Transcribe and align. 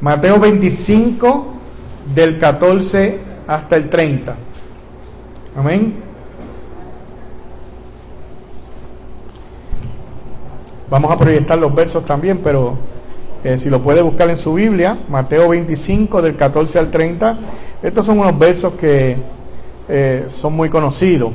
Mateo 0.00 0.38
25 0.38 1.46
del 2.14 2.38
14 2.38 3.18
hasta 3.46 3.76
el 3.76 3.88
30. 3.88 4.36
Amén. 5.56 5.94
Vamos 10.90 11.10
a 11.10 11.18
proyectar 11.18 11.58
los 11.58 11.74
versos 11.74 12.04
también, 12.04 12.38
pero 12.38 12.76
eh, 13.42 13.58
si 13.58 13.70
lo 13.70 13.80
puede 13.80 14.02
buscar 14.02 14.30
en 14.30 14.38
su 14.38 14.54
Biblia, 14.54 14.98
Mateo 15.08 15.48
25 15.48 16.22
del 16.22 16.36
14 16.36 16.78
al 16.78 16.90
30, 16.90 17.38
estos 17.82 18.06
son 18.06 18.18
unos 18.18 18.38
versos 18.38 18.74
que 18.74 19.16
eh, 19.88 20.26
son 20.30 20.54
muy 20.54 20.68
conocidos. 20.68 21.32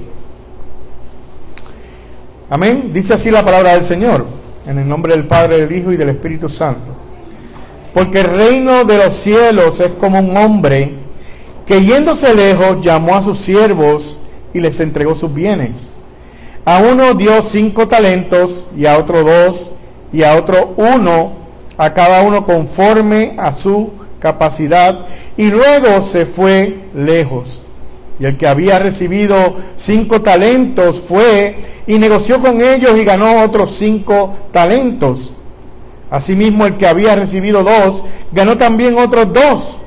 Amén. 2.49 2.91
Dice 2.93 3.13
así 3.13 3.29
la 3.29 3.43
palabra 3.43 3.73
del 3.73 3.83
Señor, 3.83 4.25
en 4.65 4.79
el 4.79 4.87
nombre 4.87 5.15
del 5.15 5.27
Padre, 5.27 5.59
del 5.59 5.71
Hijo 5.71 5.91
y 5.91 5.97
del 5.97 6.09
Espíritu 6.09 6.49
Santo. 6.49 6.98
Porque 7.93 8.19
el 8.19 8.27
reino 8.27 8.83
de 8.85 8.97
los 8.97 9.15
cielos 9.15 9.79
es 9.79 9.91
como 9.91 10.19
un 10.19 10.35
hombre 10.37 10.93
que 11.65 11.83
yéndose 11.83 12.33
lejos 12.33 12.81
llamó 12.81 13.15
a 13.15 13.21
sus 13.21 13.37
siervos 13.37 14.19
y 14.53 14.59
les 14.59 14.79
entregó 14.79 15.15
sus 15.15 15.33
bienes. 15.33 15.91
A 16.65 16.79
uno 16.79 17.13
dio 17.13 17.41
cinco 17.41 17.87
talentos 17.87 18.67
y 18.75 18.85
a 18.85 18.97
otro 18.97 19.23
dos 19.23 19.71
y 20.11 20.23
a 20.23 20.35
otro 20.35 20.73
uno, 20.77 21.33
a 21.77 21.93
cada 21.93 22.21
uno 22.21 22.45
conforme 22.45 23.35
a 23.37 23.53
su 23.53 23.91
capacidad, 24.19 25.05
y 25.37 25.49
luego 25.49 26.01
se 26.01 26.25
fue 26.25 26.79
lejos. 26.93 27.63
Y 28.19 28.25
el 28.25 28.37
que 28.37 28.47
había 28.47 28.79
recibido 28.79 29.55
cinco 29.77 30.21
talentos 30.21 30.99
fue 30.99 31.55
y 31.87 31.97
negoció 31.97 32.39
con 32.39 32.61
ellos 32.61 32.97
y 32.97 33.05
ganó 33.05 33.43
otros 33.43 33.71
cinco 33.71 34.35
talentos. 34.51 35.31
Asimismo, 36.09 36.65
el 36.65 36.77
que 36.77 36.87
había 36.87 37.15
recibido 37.15 37.63
dos, 37.63 38.03
ganó 38.31 38.57
también 38.57 38.97
otros 38.97 39.31
dos. 39.33 39.77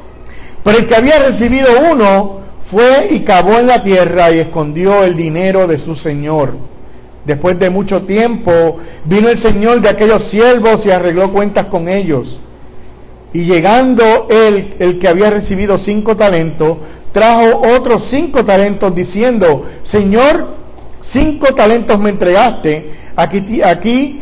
Pero 0.62 0.78
el 0.78 0.86
que 0.86 0.94
había 0.94 1.18
recibido 1.18 1.68
uno, 1.90 2.42
fue 2.72 3.08
y 3.10 3.20
cavó 3.20 3.58
en 3.58 3.66
la 3.66 3.82
tierra 3.82 4.30
y 4.30 4.38
escondió 4.38 5.04
el 5.04 5.14
dinero 5.14 5.66
de 5.66 5.78
su 5.78 5.94
señor. 5.94 6.54
Después 7.26 7.58
de 7.58 7.68
mucho 7.68 8.02
tiempo, 8.02 8.78
vino 9.04 9.28
el 9.28 9.36
señor 9.36 9.82
de 9.82 9.90
aquellos 9.90 10.24
siervos 10.24 10.86
y 10.86 10.90
arregló 10.90 11.30
cuentas 11.32 11.66
con 11.66 11.86
ellos. 11.86 12.40
Y 13.34 13.44
llegando 13.44 14.26
él, 14.30 14.74
el 14.78 14.98
que 14.98 15.08
había 15.08 15.28
recibido 15.28 15.76
cinco 15.76 16.16
talentos, 16.16 16.78
trajo 17.12 17.60
otros 17.76 18.04
cinco 18.04 18.42
talentos 18.42 18.94
diciendo, 18.94 19.66
Señor, 19.82 20.48
cinco 21.02 21.54
talentos 21.54 21.98
me 21.98 22.08
entregaste, 22.08 22.90
aquí, 23.16 23.60
aquí 23.62 24.21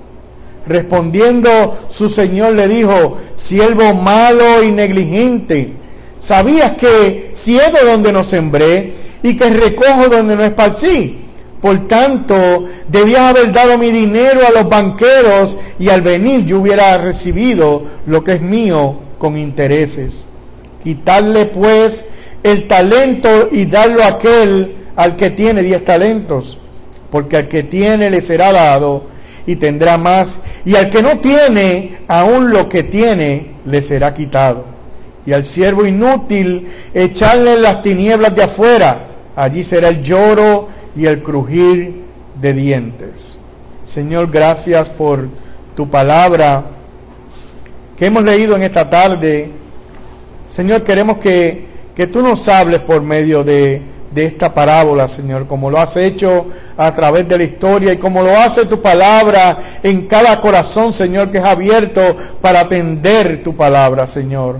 Respondiendo 0.65 1.77
su 1.89 2.09
señor 2.09 2.53
le 2.53 2.67
dijo, 2.67 3.17
siervo 3.35 3.93
malo 3.95 4.63
y 4.63 4.71
negligente, 4.71 5.73
¿sabías 6.19 6.73
que 6.73 7.31
ciego 7.33 7.77
donde 7.83 8.11
no 8.11 8.23
sembré 8.23 8.93
y 9.23 9.35
que 9.35 9.49
recojo 9.49 10.07
donde 10.07 10.35
no 10.35 10.43
esparcí? 10.43 11.21
Por 11.61 11.87
tanto, 11.87 12.65
debías 12.87 13.21
haber 13.21 13.51
dado 13.51 13.77
mi 13.77 13.91
dinero 13.91 14.41
a 14.47 14.51
los 14.51 14.67
banqueros 14.67 15.57
y 15.77 15.89
al 15.89 16.01
venir 16.01 16.45
yo 16.45 16.59
hubiera 16.59 16.97
recibido 16.97 17.83
lo 18.07 18.23
que 18.23 18.33
es 18.33 18.41
mío 18.41 18.95
con 19.19 19.37
intereses. 19.37 20.25
Quitarle 20.83 21.45
pues 21.45 22.09
el 22.41 22.67
talento 22.67 23.49
y 23.51 23.65
darlo 23.65 24.03
a 24.03 24.07
aquel 24.07 24.75
al 24.95 25.15
que 25.15 25.29
tiene 25.29 25.61
diez 25.61 25.85
talentos, 25.85 26.59
porque 27.11 27.37
al 27.37 27.47
que 27.47 27.61
tiene 27.61 28.09
le 28.09 28.21
será 28.21 28.51
dado 28.51 29.03
y 29.45 29.55
tendrá 29.55 29.97
más, 29.97 30.43
y 30.65 30.75
al 30.75 30.89
que 30.89 31.01
no 31.01 31.19
tiene, 31.19 31.97
aún 32.07 32.51
lo 32.51 32.69
que 32.69 32.83
tiene 32.83 33.51
le 33.65 33.81
será 33.81 34.13
quitado. 34.13 34.65
Y 35.25 35.33
al 35.33 35.45
siervo 35.45 35.85
inútil 35.85 36.67
echarle 36.93 37.59
las 37.59 37.81
tinieblas 37.81 38.35
de 38.35 38.43
afuera, 38.43 39.07
allí 39.35 39.63
será 39.63 39.89
el 39.89 40.01
lloro 40.01 40.69
y 40.95 41.05
el 41.05 41.21
crujir 41.21 42.01
de 42.39 42.53
dientes. 42.53 43.39
Señor, 43.85 44.31
gracias 44.31 44.89
por 44.89 45.27
tu 45.75 45.89
palabra 45.89 46.63
que 47.97 48.07
hemos 48.07 48.23
leído 48.23 48.55
en 48.55 48.63
esta 48.63 48.89
tarde. 48.89 49.49
Señor, 50.49 50.83
queremos 50.83 51.17
que, 51.17 51.65
que 51.95 52.07
tú 52.07 52.21
nos 52.21 52.47
hables 52.47 52.79
por 52.79 53.01
medio 53.01 53.43
de 53.43 53.81
de 54.13 54.25
esta 54.25 54.53
parábola, 54.53 55.07
Señor, 55.07 55.47
como 55.47 55.69
lo 55.69 55.79
has 55.79 55.95
hecho 55.97 56.47
a 56.77 56.93
través 56.93 57.27
de 57.27 57.37
la 57.37 57.43
historia 57.43 57.93
y 57.93 57.97
como 57.97 58.21
lo 58.21 58.37
hace 58.37 58.65
tu 58.65 58.81
palabra 58.81 59.57
en 59.81 60.07
cada 60.07 60.39
corazón, 60.41 60.91
Señor, 60.91 61.31
que 61.31 61.37
es 61.37 61.43
abierto 61.43 62.01
para 62.41 62.61
atender 62.61 63.41
tu 63.43 63.55
palabra, 63.55 64.07
Señor. 64.07 64.59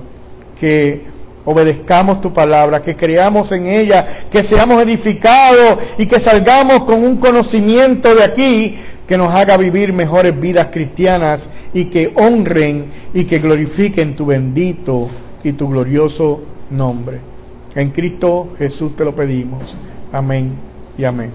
Que 0.60 1.02
obedezcamos 1.44 2.22
tu 2.22 2.32
palabra, 2.32 2.82
que 2.82 2.96
creamos 2.96 3.52
en 3.52 3.68
ella, 3.68 4.08
que 4.32 4.44
seamos 4.44 4.82
edificados 4.82 5.80
y 5.98 6.06
que 6.06 6.20
salgamos 6.20 6.84
con 6.84 7.04
un 7.04 7.18
conocimiento 7.18 8.16
de 8.16 8.24
aquí 8.24 8.78
que 9.08 9.18
nos 9.18 9.34
haga 9.34 9.58
vivir 9.58 9.92
mejores 9.92 10.40
vidas 10.40 10.68
cristianas 10.72 11.50
y 11.74 11.86
que 11.86 12.14
honren 12.16 12.86
y 13.14 13.26
que 13.26 13.40
glorifiquen 13.40 14.16
tu 14.16 14.26
bendito 14.26 15.10
y 15.44 15.52
tu 15.54 15.68
glorioso 15.68 16.42
nombre. 16.70 17.31
En 17.74 17.90
Cristo 17.92 18.50
Jesús 18.58 18.96
te 18.96 19.06
lo 19.06 19.16
pedimos. 19.16 19.76
Amén 20.12 20.54
y 20.98 21.06
amén. 21.06 21.32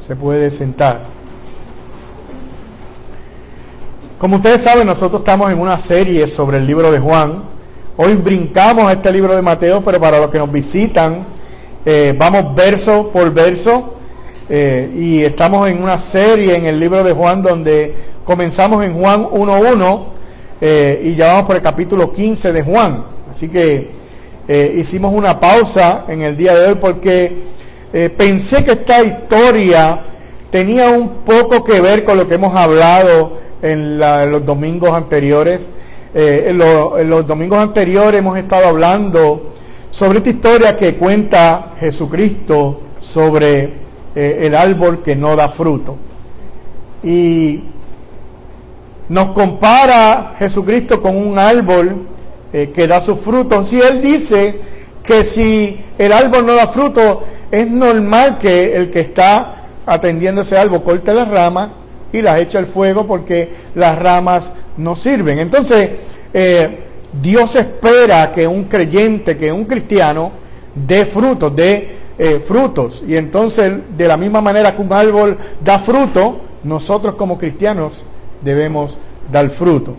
Se 0.00 0.16
puede 0.16 0.50
sentar. 0.50 1.02
Como 4.18 4.36
ustedes 4.36 4.60
saben, 4.60 4.86
nosotros 4.86 5.20
estamos 5.20 5.52
en 5.52 5.60
una 5.60 5.78
serie 5.78 6.26
sobre 6.26 6.58
el 6.58 6.66
libro 6.66 6.90
de 6.90 6.98
Juan. 6.98 7.44
Hoy 7.96 8.14
brincamos 8.14 8.90
este 8.90 9.12
libro 9.12 9.36
de 9.36 9.42
Mateo, 9.42 9.80
pero 9.84 10.00
para 10.00 10.18
los 10.18 10.30
que 10.30 10.38
nos 10.38 10.50
visitan, 10.50 11.24
eh, 11.84 12.12
vamos 12.18 12.54
verso 12.56 13.10
por 13.12 13.32
verso. 13.32 13.94
Eh, 14.48 14.90
y 14.96 15.20
estamos 15.22 15.68
en 15.68 15.80
una 15.80 15.98
serie 15.98 16.56
en 16.56 16.64
el 16.64 16.80
libro 16.80 17.04
de 17.04 17.12
Juan 17.12 17.42
donde 17.42 17.94
comenzamos 18.24 18.82
en 18.82 18.94
Juan 18.94 19.24
1.1 19.24 20.04
eh, 20.60 21.02
y 21.04 21.14
ya 21.14 21.34
vamos 21.34 21.46
por 21.46 21.56
el 21.56 21.62
capítulo 21.62 22.12
15 22.12 22.52
de 22.52 22.62
Juan. 22.62 23.04
Así 23.30 23.48
que 23.48 23.97
eh, 24.50 24.76
hicimos 24.78 25.12
una 25.12 25.38
pausa 25.38 26.06
en 26.08 26.22
el 26.22 26.34
día 26.34 26.54
de 26.54 26.68
hoy 26.68 26.74
porque 26.80 27.36
eh, 27.92 28.08
pensé 28.08 28.64
que 28.64 28.72
esta 28.72 29.02
historia 29.02 30.00
tenía 30.50 30.88
un 30.88 31.16
poco 31.26 31.62
que 31.62 31.82
ver 31.82 32.02
con 32.02 32.16
lo 32.16 32.26
que 32.26 32.36
hemos 32.36 32.56
hablado 32.56 33.36
en, 33.60 33.98
los 33.98 34.46
domingos 34.46 34.94
anteriores. 34.94 35.70
Eh, 36.14 36.46
en, 36.48 37.10
los 37.10 37.26
domingos 37.26 37.58
anteriores 37.58 38.20
hemos 38.20 38.38
estado 38.38 38.68
hablando 38.68 39.50
sobre 39.90 40.18
esta 40.18 40.30
historia 40.30 40.76
que 40.76 40.94
cuenta 40.94 41.74
Jesucristo 41.78 42.80
sobre 43.00 43.74
el 44.14 44.54
árbol 44.54 45.02
que 45.02 45.14
no 45.14 45.36
da 45.36 45.50
fruto. 45.50 45.98
Y 47.02 47.64
nos 49.10 49.28
compara 49.28 50.36
Jesucristo 50.38 51.02
con 51.02 51.18
un 51.18 51.38
árbol 51.38 52.06
eh, 52.52 52.70
que 52.74 52.86
da 52.86 53.00
sus 53.00 53.18
frutos. 53.20 53.68
Si 53.68 53.80
Él 53.80 54.00
dice 54.00 54.60
que 55.02 55.24
si 55.24 55.80
el 55.98 56.12
árbol 56.12 56.46
no 56.46 56.54
da 56.54 56.66
fruto, 56.66 57.22
es 57.50 57.70
normal 57.70 58.38
que 58.38 58.76
el 58.76 58.90
que 58.90 59.00
está 59.00 59.64
atendiendo 59.86 60.42
ese 60.42 60.58
árbol 60.58 60.82
corte 60.82 61.14
las 61.14 61.28
ramas 61.28 61.70
y 62.12 62.22
las 62.22 62.40
eche 62.40 62.58
al 62.58 62.66
fuego 62.66 63.06
porque 63.06 63.50
las 63.74 63.98
ramas 63.98 64.52
no 64.76 64.94
sirven. 64.94 65.38
Entonces, 65.38 65.90
eh, 66.32 66.78
Dios 67.20 67.56
espera 67.56 68.30
que 68.32 68.46
un 68.46 68.64
creyente, 68.64 69.36
que 69.36 69.50
un 69.50 69.64
cristiano, 69.64 70.32
dé 70.74 71.06
frutos, 71.06 71.54
dé 71.54 71.88
eh, 72.18 72.42
frutos. 72.46 73.02
Y 73.06 73.16
entonces, 73.16 73.72
de 73.96 74.08
la 74.08 74.16
misma 74.16 74.40
manera 74.40 74.74
que 74.74 74.82
un 74.82 74.92
árbol 74.92 75.38
da 75.64 75.78
fruto, 75.78 76.40
nosotros 76.64 77.14
como 77.14 77.38
cristianos 77.38 78.04
debemos 78.42 78.98
dar 79.30 79.48
fruto. 79.50 79.94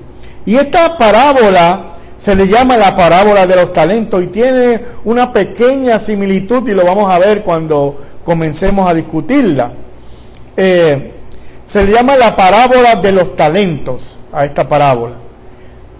Y 0.45 0.55
esta 0.55 0.97
parábola 0.97 1.93
se 2.19 2.35
le 2.35 2.47
llama 2.49 2.75
la 2.75 2.97
parábola 2.97 3.47
de 3.47 3.55
los 3.55 3.71
talentos 3.71 4.21
y 4.21 4.27
tiene 4.27 4.81
una 5.05 5.31
pequeña 5.31 5.97
similitud 5.97 6.67
y 6.67 6.73
lo 6.73 6.83
vamos 6.83 7.09
a 7.09 7.17
ver 7.17 7.43
cuando 7.43 7.95
comencemos 8.25 8.89
a 8.89 8.93
discutirla. 8.93 9.71
Eh, 10.57 11.13
se 11.63 11.85
le 11.85 11.93
llama 11.93 12.17
la 12.17 12.35
parábola 12.35 12.95
de 12.95 13.13
los 13.13 13.37
talentos 13.37 14.19
a 14.33 14.43
esta 14.43 14.67
parábola. 14.67 15.15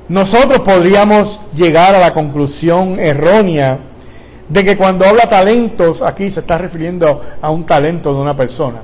Nosotros 0.09 0.59
podríamos 0.59 1.39
llegar 1.55 1.95
a 1.95 1.99
la 1.99 2.13
conclusión 2.13 2.99
errónea 2.99 3.79
de 4.49 4.65
que 4.65 4.75
cuando 4.75 5.05
habla 5.05 5.29
talentos 5.29 6.01
aquí 6.01 6.29
se 6.29 6.41
está 6.41 6.57
refiriendo 6.57 7.21
a 7.41 7.49
un 7.49 7.65
talento 7.65 8.13
de 8.13 8.19
una 8.19 8.35
persona. 8.35 8.79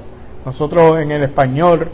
Nosotros 0.45 1.01
en 1.01 1.11
el 1.11 1.23
español, 1.23 1.89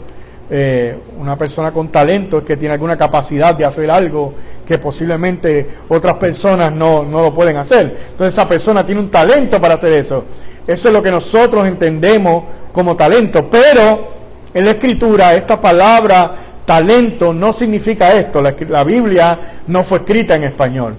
eh, 0.54 0.94
una 1.18 1.38
persona 1.38 1.72
con 1.72 1.88
talento 1.88 2.36
es 2.36 2.44
que 2.44 2.58
tiene 2.58 2.74
alguna 2.74 2.98
capacidad 2.98 3.54
de 3.54 3.64
hacer 3.64 3.90
algo 3.90 4.34
que 4.66 4.76
posiblemente 4.76 5.66
otras 5.88 6.16
personas 6.16 6.70
no, 6.70 7.04
no 7.04 7.22
lo 7.22 7.32
pueden 7.32 7.56
hacer. 7.56 7.96
Entonces 8.10 8.34
esa 8.34 8.46
persona 8.46 8.84
tiene 8.84 9.00
un 9.00 9.10
talento 9.10 9.58
para 9.58 9.74
hacer 9.74 9.94
eso. 9.94 10.24
Eso 10.66 10.88
es 10.88 10.94
lo 10.94 11.02
que 11.02 11.10
nosotros 11.10 11.66
entendemos 11.66 12.44
como 12.70 12.94
talento. 12.94 13.48
Pero 13.50 14.08
en 14.52 14.66
la 14.66 14.72
escritura 14.72 15.34
esta 15.34 15.58
palabra 15.58 16.34
talento 16.66 17.32
no 17.32 17.54
significa 17.54 18.12
esto. 18.12 18.42
La, 18.42 18.54
la 18.68 18.84
Biblia 18.84 19.38
no 19.68 19.82
fue 19.84 20.00
escrita 20.00 20.36
en 20.36 20.44
español. 20.44 20.96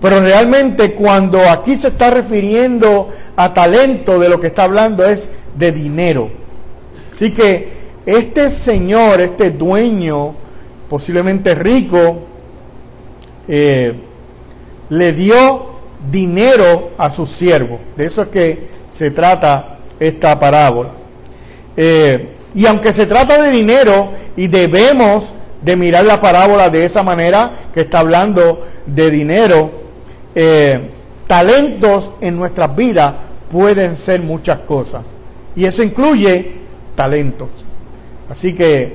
Pero 0.00 0.20
realmente 0.20 0.94
cuando 0.94 1.42
aquí 1.42 1.76
se 1.76 1.88
está 1.88 2.08
refiriendo 2.08 3.10
a 3.36 3.52
talento, 3.52 4.18
de 4.18 4.30
lo 4.30 4.40
que 4.40 4.46
está 4.46 4.62
hablando 4.62 5.04
es 5.04 5.30
de 5.58 5.72
dinero. 5.72 6.30
Así 7.12 7.34
que 7.34 7.77
este 8.08 8.48
señor, 8.48 9.20
este 9.20 9.50
dueño, 9.50 10.34
posiblemente 10.88 11.54
rico, 11.54 12.20
eh, 13.46 13.92
le 14.88 15.12
dio 15.12 15.66
dinero 16.10 16.92
a 16.96 17.10
su 17.10 17.26
siervo. 17.26 17.78
De 17.98 18.06
eso 18.06 18.22
es 18.22 18.28
que 18.28 18.68
se 18.88 19.10
trata 19.10 19.76
esta 20.00 20.40
parábola. 20.40 20.88
Eh, 21.76 22.30
y 22.54 22.64
aunque 22.64 22.94
se 22.94 23.04
trata 23.04 23.42
de 23.42 23.50
dinero 23.50 24.12
y 24.38 24.46
debemos 24.46 25.34
de 25.60 25.76
mirar 25.76 26.06
la 26.06 26.18
parábola 26.18 26.70
de 26.70 26.86
esa 26.86 27.02
manera 27.02 27.50
que 27.74 27.82
está 27.82 27.98
hablando 27.98 28.66
de 28.86 29.10
dinero, 29.10 29.70
eh, 30.34 30.80
talentos 31.26 32.14
en 32.22 32.38
nuestras 32.38 32.74
vidas 32.74 33.12
pueden 33.50 33.94
ser 33.94 34.22
muchas 34.22 34.60
cosas. 34.60 35.02
Y 35.54 35.66
eso 35.66 35.82
incluye 35.82 36.52
talentos. 36.94 37.67
Así 38.30 38.54
que, 38.54 38.92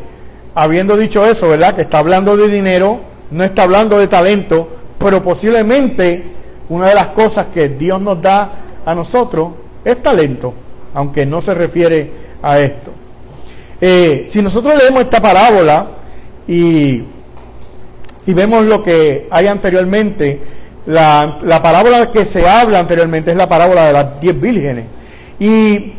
habiendo 0.56 0.96
dicho 0.98 1.26
eso, 1.26 1.50
¿verdad? 1.50 1.76
Que 1.76 1.82
está 1.82 2.00
hablando 2.00 2.38
de 2.38 2.48
dinero, 2.48 3.00
no 3.32 3.44
está 3.44 3.64
hablando 3.64 4.00
de 4.00 4.08
talento, 4.08 4.70
pero 5.00 5.24
posiblemente 5.24 6.24
una 6.70 6.88
de 6.88 6.96
las 6.96 7.08
cosas 7.08 7.48
que 7.54 7.70
Dios 7.70 8.02
nos 8.02 8.22
da 8.22 8.52
a 8.86 8.96
nosotros 8.96 9.50
es 9.84 10.02
talento, 10.02 10.54
aunque 10.94 11.26
no 11.26 11.42
se 11.42 11.54
refiere 11.54 12.12
a 12.42 12.60
esto. 12.60 12.92
Eh, 13.82 14.26
si 14.30 14.42
nosotros 14.42 14.76
leemos 14.78 15.02
esta 15.02 15.22
parábola 15.22 15.88
y, 16.48 17.04
y 18.26 18.34
vemos 18.34 18.66
lo 18.66 18.84
que 18.84 19.28
hay 19.30 19.48
anteriormente, 19.48 20.40
la, 20.86 21.40
la, 21.42 21.62
parábola 21.62 22.12
que 22.12 22.26
se 22.26 22.48
habla 22.48 22.80
anteriormente 22.80 23.32
es 23.32 23.38
la 23.38 23.50
parábola 23.50 23.88
de 23.88 23.94
las 23.94 24.20
diez 24.22 24.40
vírgenes. 24.40 24.86
Y 25.40 25.94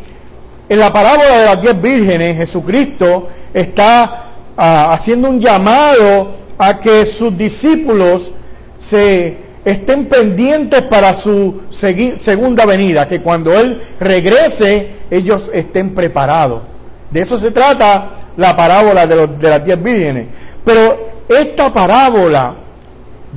en 0.75 0.81
la 0.81 0.93
parábola 0.93 1.39
de 1.39 1.45
las 1.45 1.63
diez 1.63 1.81
vírgenes, 1.81 2.37
Jesucristo 2.37 3.29
está 3.53 4.25
ah, 4.57 4.93
haciendo 4.93 5.29
un 5.29 5.41
llamado 5.41 6.33
a 6.59 6.81
que 6.81 7.07
sus 7.07 7.39
discípulos 7.39 8.33
se 8.77 9.37
estén 9.65 10.07
pendientes 10.07 10.83
para 10.83 11.15
su 11.15 11.63
segunda 11.71 12.67
venida, 12.67 13.07
que 13.07 13.23
cuando 13.23 13.55
Él 13.55 13.81
regrese 14.01 14.91
ellos 15.13 15.49
estén 15.55 15.95
preparados. 15.95 16.63
De 17.09 17.21
eso 17.21 17.39
se 17.39 17.53
trata 17.53 18.11
la 18.37 18.57
parábola 18.57 19.07
de, 19.07 19.29
de 19.29 19.49
las 19.49 19.65
diez 19.65 19.81
vírgenes. 19.81 20.27
Pero 20.65 21.23
esta 21.29 21.73
parábola 21.73 22.53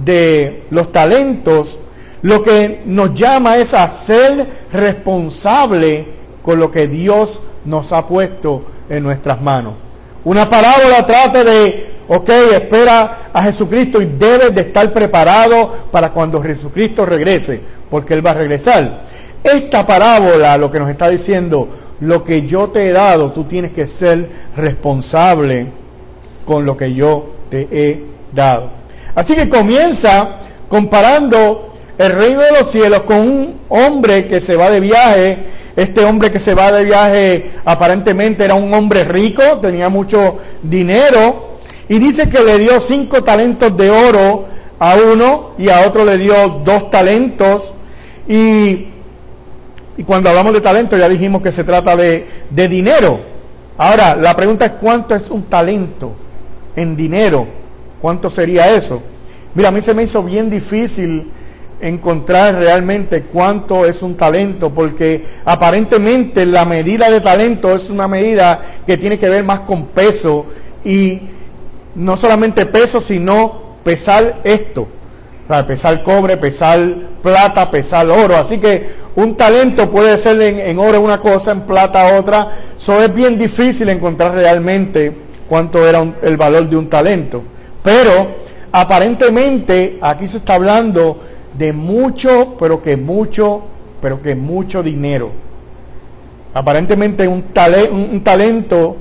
de 0.03 0.63
los 0.71 0.91
talentos, 0.91 1.77
lo 2.23 2.41
que 2.41 2.81
nos 2.85 3.13
llama 3.13 3.57
es 3.57 3.75
a 3.75 3.87
ser 3.89 4.47
responsable 4.73 6.16
con 6.47 6.61
lo 6.61 6.71
que 6.71 6.87
Dios 6.87 7.41
nos 7.65 7.91
ha 7.91 8.07
puesto 8.07 8.63
en 8.89 9.03
nuestras 9.03 9.41
manos. 9.41 9.73
Una 10.23 10.49
parábola 10.49 11.05
trata 11.05 11.43
de, 11.43 11.89
ok, 12.07 12.29
espera 12.53 13.31
a 13.33 13.43
Jesucristo 13.43 14.01
y 14.01 14.05
debes 14.05 14.55
de 14.55 14.61
estar 14.61 14.93
preparado 14.93 15.69
para 15.91 16.13
cuando 16.13 16.41
Jesucristo 16.41 17.05
regrese, 17.05 17.59
porque 17.91 18.13
Él 18.13 18.25
va 18.25 18.31
a 18.31 18.35
regresar. 18.35 19.01
Esta 19.43 19.85
parábola 19.85 20.57
lo 20.57 20.71
que 20.71 20.79
nos 20.79 20.89
está 20.89 21.09
diciendo, 21.09 21.67
lo 21.99 22.23
que 22.23 22.47
yo 22.47 22.69
te 22.69 22.87
he 22.87 22.91
dado, 22.93 23.33
tú 23.33 23.43
tienes 23.43 23.73
que 23.73 23.85
ser 23.85 24.29
responsable 24.55 25.67
con 26.45 26.65
lo 26.65 26.77
que 26.77 26.93
yo 26.93 27.25
te 27.49 27.67
he 27.69 28.05
dado. 28.33 28.69
Así 29.15 29.35
que 29.35 29.49
comienza 29.49 30.29
comparando 30.69 31.73
el 31.97 32.11
reino 32.13 32.39
de 32.39 32.51
los 32.57 32.71
cielos 32.71 33.01
con 33.01 33.17
un 33.17 33.59
hombre 33.67 34.27
que 34.27 34.39
se 34.39 34.55
va 34.55 34.69
de 34.69 34.79
viaje. 34.79 35.39
Este 35.77 36.03
hombre 36.03 36.31
que 36.31 36.39
se 36.39 36.55
va 36.55 36.71
de 36.71 36.83
viaje 36.83 37.51
aparentemente 37.63 38.43
era 38.43 38.55
un 38.55 38.73
hombre 38.73 39.03
rico, 39.03 39.43
tenía 39.61 39.89
mucho 39.89 40.39
dinero. 40.63 41.59
Y 41.87 41.99
dice 41.99 42.27
que 42.27 42.43
le 42.43 42.57
dio 42.57 42.81
cinco 42.81 43.23
talentos 43.23 43.77
de 43.77 43.91
oro 43.91 44.45
a 44.79 44.95
uno 44.95 45.51
y 45.59 45.69
a 45.69 45.81
otro 45.81 46.03
le 46.03 46.17
dio 46.17 46.63
dos 46.65 46.89
talentos. 46.89 47.73
Y, 48.27 48.87
y 49.97 50.03
cuando 50.03 50.29
hablamos 50.29 50.51
de 50.53 50.61
talento 50.61 50.97
ya 50.97 51.07
dijimos 51.07 51.43
que 51.43 51.51
se 51.51 51.63
trata 51.63 51.95
de, 51.95 52.27
de 52.49 52.67
dinero. 52.67 53.19
Ahora, 53.77 54.15
la 54.15 54.35
pregunta 54.35 54.65
es 54.65 54.71
cuánto 54.81 55.13
es 55.13 55.29
un 55.29 55.43
talento 55.43 56.15
en 56.75 56.97
dinero. 56.97 57.47
¿Cuánto 58.01 58.31
sería 58.31 58.75
eso? 58.75 59.03
Mira, 59.53 59.69
a 59.69 59.71
mí 59.71 59.83
se 59.83 59.93
me 59.93 60.01
hizo 60.01 60.23
bien 60.23 60.49
difícil 60.49 61.31
encontrar 61.79 62.55
realmente 62.55 63.23
cuánto 63.23 63.85
es 63.85 64.01
un 64.01 64.15
talento, 64.15 64.71
porque 64.71 65.25
aparentemente 65.45 66.45
la 66.45 66.65
medida 66.65 67.09
de 67.09 67.21
talento 67.21 67.75
es 67.75 67.89
una 67.89 68.07
medida 68.07 68.61
que 68.85 68.97
tiene 68.97 69.17
que 69.17 69.29
ver 69.29 69.43
más 69.43 69.61
con 69.61 69.87
peso 69.87 70.45
y 70.83 71.21
no 71.95 72.17
solamente 72.17 72.65
peso, 72.65 73.01
sino 73.01 73.77
pesar 73.83 74.41
esto. 74.43 74.87
Pesar 75.65 76.03
cobre, 76.03 76.35
pesar 76.35 76.79
plata, 77.23 77.71
pesar 77.71 78.05
oro. 78.09 78.35
Así 78.35 78.57
que 78.57 78.89
un 79.15 79.37
talento 79.37 79.89
puede 79.89 80.17
ser 80.17 80.41
en, 80.41 80.77
oro 80.77 80.99
una 80.99 81.21
cosa, 81.21 81.53
en 81.53 81.61
plata 81.61 82.17
otra. 82.17 82.49
Eso 82.77 83.01
es 83.01 83.13
bien 83.13 83.39
difícil 83.39 83.87
encontrar 83.87 84.33
realmente 84.33 85.15
cuánto 85.47 85.87
era 85.87 86.05
el 86.21 86.35
valor 86.35 86.69
de 86.69 86.75
un 86.75 86.89
talento. 86.89 87.43
Pero 87.81 88.27
aparentemente 88.73 89.97
aquí 90.01 90.27
se 90.27 90.39
está 90.39 90.55
hablando 90.55 91.17
de 91.57 91.73
mucho, 91.73 92.55
pero 92.59 92.81
que 92.81 92.97
mucho, 92.97 93.63
pero 94.01 94.21
que 94.21 94.35
mucho 94.35 94.83
dinero. 94.83 95.31
Aparentemente 96.53 97.27
un, 97.27 97.45
un 97.91 98.23
talento 98.23 98.97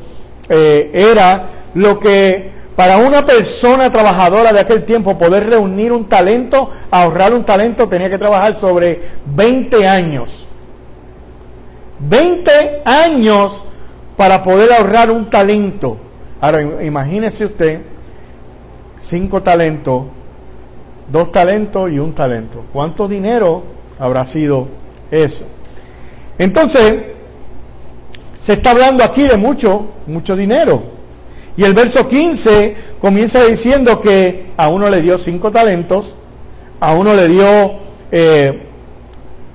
eh, 0.48 0.90
era 0.92 1.46
lo 1.75 1.98
que 1.98 2.50
para 2.76 2.98
una 2.98 3.25
persona 3.25 3.90
trabajadora 3.90 4.52
de 4.52 4.60
aquel 4.60 4.84
tiempo 4.84 5.16
poder 5.16 5.48
reunir 5.48 5.92
un 5.92 6.04
talento, 6.08 6.70
ahorrar 6.90 7.32
un 7.32 7.44
talento, 7.44 7.88
tenía 7.88 8.10
que 8.10 8.18
trabajar 8.18 8.54
sobre 8.54 9.00
20 9.34 9.88
años. 9.88 10.46
20 11.98 12.82
años 12.84 13.64
para 14.16 14.42
poder 14.42 14.72
ahorrar 14.72 15.10
un 15.10 15.30
talento. 15.30 15.96
Ahora 16.40 16.84
imagínese 16.84 17.46
usted 17.46 17.80
cinco 18.98 19.42
talentos, 19.42 20.04
dos 21.10 21.32
talentos 21.32 21.90
y 21.90 21.98
un 21.98 22.14
talento. 22.14 22.64
¿Cuánto 22.72 23.08
dinero 23.08 23.62
habrá 23.98 24.26
sido 24.26 24.68
eso? 25.10 25.46
Entonces, 26.38 27.02
se 28.38 28.54
está 28.54 28.70
hablando 28.70 29.02
aquí 29.02 29.22
de 29.22 29.36
mucho, 29.36 29.86
mucho 30.06 30.36
dinero. 30.36 30.82
Y 31.56 31.64
el 31.64 31.72
verso 31.72 32.06
15 32.06 32.76
comienza 33.00 33.42
diciendo 33.44 34.00
que 34.00 34.46
a 34.56 34.68
uno 34.68 34.90
le 34.90 35.00
dio 35.00 35.16
cinco 35.16 35.50
talentos, 35.50 36.16
a 36.80 36.92
uno 36.92 37.14
le 37.14 37.28
dio 37.28 37.72
eh, 38.12 38.62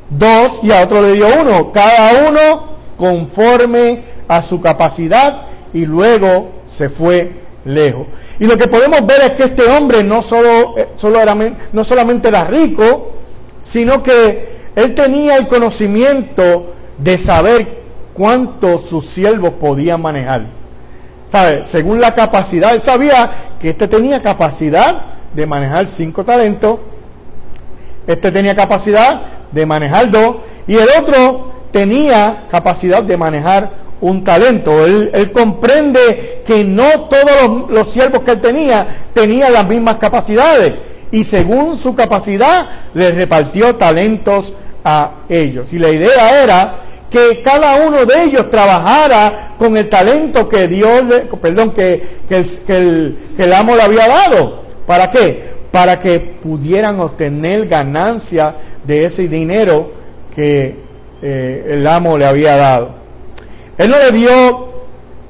dos 0.09 0.61
y 0.63 0.71
a 0.71 0.81
otro 0.81 1.01
le 1.01 1.13
dio 1.13 1.27
uno, 1.41 1.71
cada 1.71 2.27
uno 2.27 2.71
conforme 2.97 4.01
a 4.27 4.41
su 4.41 4.61
capacidad 4.61 5.43
y 5.73 5.85
luego 5.85 6.49
se 6.67 6.89
fue 6.89 7.31
lejos. 7.65 8.07
Y 8.39 8.45
lo 8.45 8.57
que 8.57 8.67
podemos 8.67 9.05
ver 9.05 9.21
es 9.21 9.31
que 9.31 9.43
este 9.43 9.63
hombre 9.63 10.03
no, 10.03 10.21
solo, 10.21 10.75
eh, 10.77 10.87
era, 11.21 11.35
no 11.71 11.83
solamente 11.83 12.27
era 12.27 12.45
rico, 12.45 13.11
sino 13.63 14.01
que 14.01 14.61
él 14.75 14.95
tenía 14.95 15.37
el 15.37 15.47
conocimiento 15.47 16.73
de 16.97 17.17
saber 17.17 17.81
cuánto 18.13 18.79
sus 18.79 19.07
siervos 19.07 19.53
podían 19.59 20.01
manejar. 20.01 20.45
¿Sabe? 21.31 21.65
Según 21.65 22.01
la 22.01 22.13
capacidad, 22.13 22.73
él 22.73 22.81
sabía 22.81 23.31
que 23.59 23.69
este 23.69 23.87
tenía 23.87 24.21
capacidad 24.21 25.05
de 25.33 25.45
manejar 25.45 25.87
cinco 25.87 26.25
talentos, 26.25 26.79
este 28.05 28.31
tenía 28.31 28.55
capacidad 28.55 29.21
de 29.51 29.65
manejar 29.65 30.11
dos, 30.11 30.37
y 30.67 30.75
el 30.75 30.87
otro 30.99 31.51
tenía 31.71 32.47
capacidad 32.51 33.01
de 33.01 33.15
manejar 33.15 33.80
un 34.01 34.23
talento. 34.23 34.85
Él, 34.85 35.31
comprende 35.31 36.41
que 36.45 36.63
no 36.63 37.01
todos 37.01 37.69
los, 37.69 37.89
siervos 37.89 38.23
que 38.23 38.31
él 38.31 38.41
tenía 38.41 38.87
tenían 39.13 39.53
las 39.53 39.67
mismas 39.67 39.97
capacidades. 39.97 40.73
Y 41.11 41.23
según 41.23 41.77
su 41.77 41.95
capacidad, 41.95 42.67
le 42.93 43.11
repartió 43.11 43.75
talentos 43.75 44.53
a 44.83 45.11
ellos. 45.29 45.71
Y 45.73 45.79
la 45.79 45.89
idea 45.89 46.43
era 46.43 46.75
que 47.09 47.41
cada 47.43 47.85
uno 47.85 48.05
de 48.05 48.23
ellos 48.23 48.49
trabajara 48.49 49.53
con 49.57 49.75
el 49.75 49.89
talento 49.89 50.47
que 50.47 50.67
Dios, 50.67 51.03
perdón, 51.41 51.71
que, 51.71 52.01
el, 52.29 52.45
que, 52.65 53.43
el, 53.43 53.53
amo 53.53 53.75
le 53.75 53.83
había 53.83 54.07
dado. 54.07 54.61
¿Para 54.87 55.11
qué? 55.11 55.51
Para 55.71 55.99
que 55.99 56.19
pudieran 56.19 56.99
obtener 56.99 57.67
ganancia 57.67 58.55
de 58.85 59.05
ese 59.05 59.27
dinero 59.27 59.91
que 60.33 60.77
eh, 61.21 61.67
el 61.71 61.85
amo 61.85 62.17
le 62.17 62.25
había 62.25 62.55
dado. 62.55 63.00
Él 63.77 63.89
no 63.89 63.97
le 63.97 64.11
dio 64.11 64.69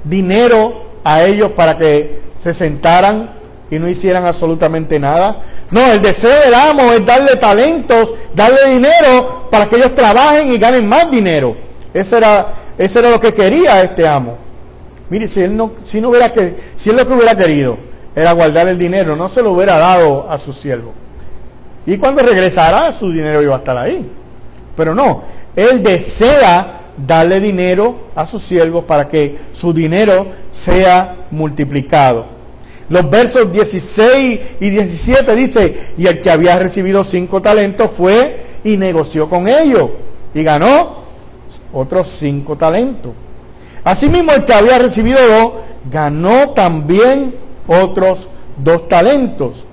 dinero 0.03 0.83
a 1.03 1.23
ellos 1.23 1.51
para 1.51 1.77
que 1.77 2.21
se 2.37 2.53
sentaran 2.53 3.31
y 3.69 3.79
no 3.79 3.87
hicieran 3.87 4.25
absolutamente 4.25 4.99
nada. 4.99 5.37
No, 5.69 5.91
el 5.91 6.01
deseo 6.01 6.37
del 6.41 6.53
amo 6.53 6.91
es 6.91 7.05
darle 7.05 7.37
talentos, 7.37 8.13
darle 8.33 8.73
dinero 8.73 9.47
para 9.49 9.67
que 9.67 9.77
ellos 9.77 9.95
trabajen 9.95 10.51
y 10.51 10.57
ganen 10.57 10.87
más 10.87 11.09
dinero. 11.09 11.55
Eso 11.93 12.17
era, 12.17 12.47
era 12.77 13.09
lo 13.09 13.19
que 13.19 13.33
quería 13.33 13.81
este 13.81 14.07
amo. 14.07 14.37
Mire, 15.09 15.27
si 15.27 15.41
él 15.41 15.55
no, 15.55 15.71
si 15.83 16.01
no 16.01 16.09
hubiera 16.09 16.31
que, 16.31 16.55
si 16.75 16.89
él 16.89 16.97
lo 16.97 17.07
que 17.07 17.13
hubiera 17.13 17.35
querido 17.35 17.77
era 18.15 18.33
guardar 18.33 18.67
el 18.67 18.77
dinero, 18.77 19.15
no 19.15 19.29
se 19.29 19.41
lo 19.41 19.53
hubiera 19.53 19.77
dado 19.77 20.29
a 20.29 20.37
su 20.37 20.51
siervo. 20.51 20.93
Y 21.85 21.97
cuando 21.97 22.21
regresara, 22.21 22.91
su 22.93 23.11
dinero 23.11 23.41
iba 23.41 23.55
a 23.55 23.59
estar 23.59 23.77
ahí. 23.77 24.09
Pero 24.75 24.93
no, 24.93 25.23
él 25.55 25.81
desea 25.81 26.80
darle 27.05 27.39
dinero 27.39 27.95
a 28.15 28.25
sus 28.25 28.41
siervos 28.41 28.85
para 28.85 29.07
que 29.07 29.37
su 29.53 29.73
dinero 29.73 30.27
sea 30.51 31.15
multiplicado. 31.31 32.25
Los 32.89 33.09
versos 33.09 33.51
16 33.51 34.39
y 34.59 34.69
17 34.69 35.35
dice, 35.35 35.77
y 35.97 36.07
el 36.07 36.21
que 36.21 36.29
había 36.29 36.59
recibido 36.59 37.03
cinco 37.03 37.41
talentos 37.41 37.89
fue 37.91 38.41
y 38.63 38.77
negoció 38.77 39.29
con 39.29 39.47
ellos 39.47 39.91
y 40.33 40.43
ganó 40.43 41.01
otros 41.73 42.09
cinco 42.09 42.57
talentos. 42.57 43.13
Asimismo, 43.83 44.33
el 44.33 44.45
que 44.45 44.53
había 44.53 44.77
recibido 44.77 45.19
dos, 45.27 45.53
ganó 45.89 46.49
también 46.49 47.33
otros 47.65 48.27
dos 48.57 48.87
talentos. 48.87 49.65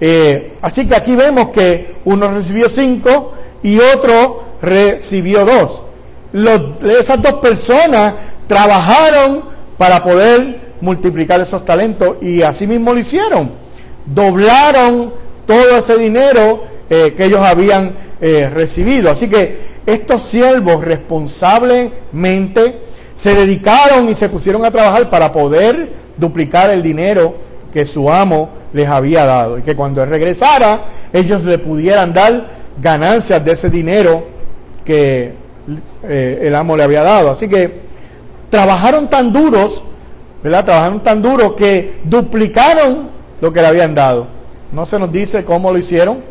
Eh, 0.00 0.54
así 0.60 0.86
que 0.86 0.94
aquí 0.94 1.16
vemos 1.16 1.48
que 1.50 1.96
uno 2.04 2.30
recibió 2.30 2.68
cinco 2.68 3.32
y 3.62 3.78
otro 3.78 4.42
recibió 4.60 5.44
dos 5.44 5.82
esas 6.32 7.22
dos 7.22 7.34
personas 7.34 8.14
trabajaron 8.46 9.42
para 9.76 10.02
poder 10.02 10.68
multiplicar 10.80 11.40
esos 11.40 11.64
talentos 11.64 12.16
y 12.20 12.42
así 12.42 12.66
mismo 12.66 12.92
lo 12.92 13.00
hicieron. 13.00 13.50
Doblaron 14.06 15.12
todo 15.46 15.78
ese 15.78 15.96
dinero 15.96 16.64
eh, 16.90 17.14
que 17.16 17.24
ellos 17.24 17.40
habían 17.40 17.92
eh, 18.20 18.50
recibido. 18.52 19.10
Así 19.10 19.28
que 19.28 19.58
estos 19.86 20.22
siervos 20.22 20.84
responsablemente 20.84 22.78
se 23.14 23.34
dedicaron 23.34 24.08
y 24.08 24.14
se 24.14 24.28
pusieron 24.28 24.64
a 24.64 24.70
trabajar 24.70 25.10
para 25.10 25.32
poder 25.32 25.92
duplicar 26.16 26.70
el 26.70 26.82
dinero 26.82 27.34
que 27.72 27.86
su 27.86 28.10
amo 28.10 28.50
les 28.72 28.88
había 28.88 29.24
dado. 29.24 29.58
Y 29.58 29.62
que 29.62 29.74
cuando 29.74 30.02
él 30.02 30.10
regresara, 30.10 30.82
ellos 31.12 31.44
le 31.44 31.58
pudieran 31.58 32.12
dar 32.12 32.46
ganancias 32.80 33.44
de 33.44 33.52
ese 33.52 33.70
dinero 33.70 34.24
que 34.84 35.32
eh, 36.04 36.40
el 36.42 36.54
amo 36.54 36.76
le 36.76 36.84
había 36.84 37.02
dado. 37.02 37.30
Así 37.30 37.48
que 37.48 37.80
trabajaron 38.50 39.08
tan 39.08 39.32
duros, 39.32 39.82
¿verdad? 40.42 40.64
Trabajaron 40.64 41.02
tan 41.02 41.22
duros 41.22 41.52
que 41.52 42.00
duplicaron 42.04 43.08
lo 43.40 43.52
que 43.52 43.60
le 43.60 43.66
habían 43.66 43.94
dado. 43.94 44.26
No 44.72 44.84
se 44.86 44.98
nos 44.98 45.12
dice 45.12 45.44
cómo 45.44 45.72
lo 45.72 45.78
hicieron. 45.78 46.22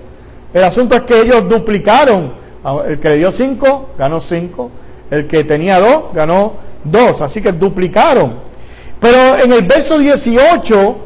El 0.54 0.64
asunto 0.64 0.96
es 0.96 1.02
que 1.04 1.22
ellos 1.22 1.48
duplicaron. 1.48 2.34
El 2.88 3.00
que 3.00 3.10
le 3.10 3.18
dio 3.18 3.32
cinco, 3.32 3.92
ganó 3.98 4.20
cinco. 4.20 4.72
El 5.10 5.28
que 5.28 5.44
tenía 5.44 5.80
dos, 5.80 6.06
ganó 6.14 6.54
dos. 6.84 7.22
Así 7.22 7.42
que 7.42 7.52
duplicaron. 7.52 8.34
Pero 9.00 9.38
en 9.38 9.54
el 9.54 9.62
verso 9.64 10.00
18 10.00 10.98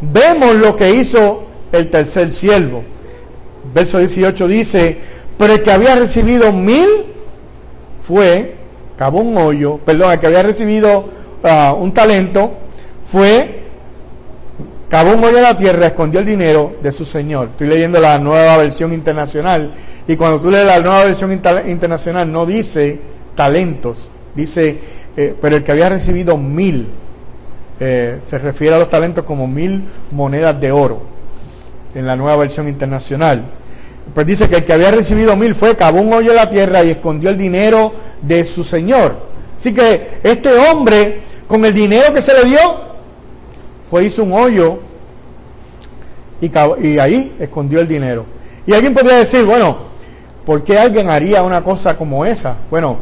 vemos 0.00 0.54
lo 0.56 0.76
que 0.76 0.94
hizo 0.94 1.44
el 1.72 1.90
tercer 1.90 2.32
siervo. 2.32 2.84
Verso 3.72 3.98
18 3.98 4.48
dice, 4.48 4.98
pero 5.38 5.54
el 5.54 5.62
que 5.62 5.72
había 5.72 5.94
recibido 5.94 6.52
mil 6.52 7.11
fue, 8.02 8.56
cavó 8.96 9.20
un 9.20 9.36
hoyo, 9.36 9.78
perdón, 9.78 10.12
el 10.12 10.18
que 10.18 10.26
había 10.26 10.42
recibido 10.42 11.08
ah, 11.44 11.74
un 11.78 11.94
talento, 11.94 12.52
fue, 13.06 13.62
cavó 14.88 15.12
un 15.12 15.24
hoyo 15.24 15.38
en 15.38 15.44
la 15.44 15.56
tierra, 15.56 15.86
escondió 15.86 16.20
el 16.20 16.26
dinero 16.26 16.74
de 16.82 16.92
su 16.92 17.04
señor. 17.04 17.48
Estoy 17.52 17.68
leyendo 17.68 18.00
la 18.00 18.18
nueva 18.18 18.56
versión 18.56 18.92
internacional. 18.92 19.72
Y 20.06 20.16
cuando 20.16 20.40
tú 20.40 20.50
lees 20.50 20.66
la 20.66 20.80
nueva 20.80 21.04
versión 21.04 21.32
internacional, 21.32 22.30
no 22.30 22.44
dice 22.44 22.98
talentos, 23.36 24.10
dice, 24.34 24.78
eh, 25.16 25.34
pero 25.40 25.56
el 25.56 25.64
que 25.64 25.72
había 25.72 25.88
recibido 25.88 26.36
mil, 26.36 26.88
eh, 27.78 28.18
se 28.22 28.38
refiere 28.38 28.74
a 28.74 28.78
los 28.78 28.88
talentos 28.88 29.24
como 29.24 29.46
mil 29.46 29.84
monedas 30.10 30.60
de 30.60 30.72
oro 30.72 31.02
en 31.94 32.06
la 32.06 32.16
nueva 32.16 32.36
versión 32.36 32.68
internacional. 32.68 33.44
Pues 34.14 34.26
dice 34.26 34.48
que 34.48 34.56
el 34.56 34.64
que 34.64 34.72
había 34.72 34.90
recibido 34.90 35.36
mil 35.36 35.54
fue, 35.54 35.76
cavó 35.76 36.00
un 36.00 36.12
hoyo 36.12 36.30
en 36.30 36.36
la 36.36 36.50
tierra 36.50 36.84
y 36.84 36.90
escondió 36.90 37.30
el 37.30 37.38
dinero 37.38 37.92
de 38.20 38.44
su 38.44 38.64
señor. 38.64 39.16
Así 39.56 39.72
que 39.72 40.18
este 40.22 40.52
hombre, 40.54 41.20
con 41.46 41.64
el 41.64 41.72
dinero 41.72 42.12
que 42.12 42.20
se 42.20 42.34
le 42.34 42.44
dio, 42.44 42.58
fue, 43.90 44.04
hizo 44.04 44.24
un 44.24 44.32
hoyo 44.32 44.80
y, 46.40 46.50
y 46.86 46.98
ahí 46.98 47.36
escondió 47.38 47.80
el 47.80 47.88
dinero. 47.88 48.26
Y 48.66 48.74
alguien 48.74 48.92
podría 48.92 49.18
decir, 49.18 49.44
bueno, 49.44 49.78
¿por 50.44 50.62
qué 50.62 50.78
alguien 50.78 51.08
haría 51.08 51.42
una 51.42 51.62
cosa 51.62 51.96
como 51.96 52.26
esa? 52.26 52.56
Bueno, 52.70 52.98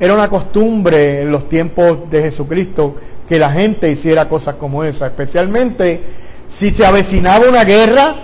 era 0.00 0.14
una 0.14 0.28
costumbre 0.28 1.22
en 1.22 1.32
los 1.32 1.48
tiempos 1.48 2.08
de 2.10 2.22
Jesucristo 2.22 2.94
que 3.28 3.38
la 3.38 3.50
gente 3.50 3.90
hiciera 3.90 4.28
cosas 4.28 4.54
como 4.54 4.84
esa, 4.84 5.06
especialmente 5.06 6.00
si 6.46 6.70
se 6.70 6.86
avecinaba 6.86 7.48
una 7.48 7.64
guerra 7.64 8.14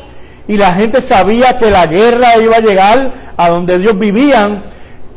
y 0.47 0.57
la 0.57 0.73
gente 0.75 1.01
sabía 1.01 1.57
que 1.57 1.71
la 1.71 1.87
guerra 1.87 2.37
iba 2.43 2.57
a 2.57 2.61
llegar 2.61 3.13
a 3.37 3.49
donde 3.49 3.79
Dios 3.79 3.99
vivían, 3.99 4.63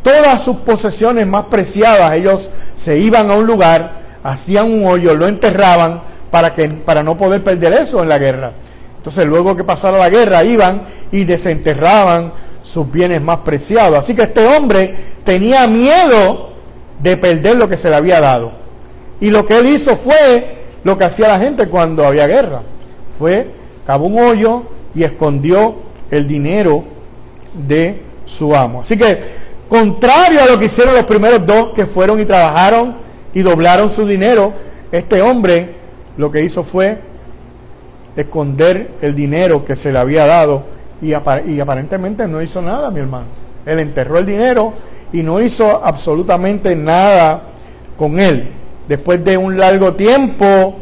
todas 0.03 0.41
sus 0.41 0.57
posesiones 0.57 1.27
más 1.27 1.45
preciadas, 1.45 2.13
ellos 2.13 2.49
se 2.75 2.97
iban 2.97 3.29
a 3.29 3.35
un 3.35 3.45
lugar, 3.45 3.91
hacían 4.23 4.71
un 4.71 4.85
hoyo, 4.85 5.15
lo 5.15 5.27
enterraban 5.27 6.01
para, 6.31 6.53
que, 6.53 6.69
para 6.69 7.03
no 7.03 7.17
poder 7.17 7.43
perder 7.43 7.73
eso 7.73 8.01
en 8.01 8.09
la 8.09 8.17
guerra. 8.17 8.53
Entonces 8.97 9.25
luego 9.25 9.55
que 9.55 9.63
pasara 9.63 9.97
la 9.97 10.09
guerra 10.09 10.43
iban 10.43 10.83
y 11.11 11.23
desenterraban 11.25 12.31
sus 12.63 12.89
bienes 12.91 13.21
más 13.21 13.39
preciados. 13.39 13.97
Así 13.97 14.15
que 14.15 14.23
este 14.23 14.45
hombre 14.45 14.95
tenía 15.23 15.67
miedo 15.67 16.51
de 17.01 17.17
perder 17.17 17.57
lo 17.57 17.67
que 17.67 17.77
se 17.77 17.89
le 17.89 17.95
había 17.95 18.19
dado. 18.19 18.51
Y 19.19 19.29
lo 19.29 19.45
que 19.45 19.57
él 19.57 19.67
hizo 19.67 19.95
fue 19.95 20.57
lo 20.83 20.97
que 20.97 21.05
hacía 21.05 21.27
la 21.27 21.39
gente 21.39 21.67
cuando 21.67 22.05
había 22.05 22.27
guerra. 22.27 22.61
Fue, 23.17 23.49
cavó 23.85 24.07
un 24.07 24.19
hoyo, 24.19 24.63
y 24.97 25.03
escondió 25.03 25.75
el 26.09 26.27
dinero 26.27 26.83
de 27.67 28.01
su 28.25 28.55
amo. 28.55 28.81
Así 28.81 28.97
que, 28.97 29.19
contrario 29.69 30.41
a 30.41 30.47
lo 30.47 30.57
que 30.57 30.65
hicieron 30.65 30.95
los 30.95 31.05
primeros 31.05 31.45
dos 31.45 31.69
que 31.69 31.85
fueron 31.85 32.19
y 32.19 32.25
trabajaron 32.25 32.95
y 33.31 33.41
doblaron 33.41 33.91
su 33.91 34.07
dinero, 34.07 34.53
este 34.91 35.21
hombre 35.21 35.75
lo 36.17 36.31
que 36.31 36.43
hizo 36.43 36.63
fue 36.63 36.97
esconder 38.15 38.89
el 39.03 39.13
dinero 39.13 39.63
que 39.63 39.75
se 39.75 39.91
le 39.91 39.99
había 39.99 40.25
dado 40.25 40.63
y, 40.99 41.13
aparentemente 41.13 42.27
no 42.27 42.41
hizo 42.41 42.59
nada, 42.63 42.89
mi 42.89 42.99
hermano. 42.99 43.27
Él 43.67 43.77
enterró 43.77 44.17
el 44.17 44.25
dinero 44.25 44.73
y 45.13 45.21
no 45.21 45.39
hizo 45.39 45.85
absolutamente 45.85 46.75
nada 46.75 47.43
con 47.99 48.19
él. 48.19 48.49
Después 48.87 49.23
de 49.23 49.37
un 49.37 49.59
largo 49.59 49.93
tiempo, 49.93 50.73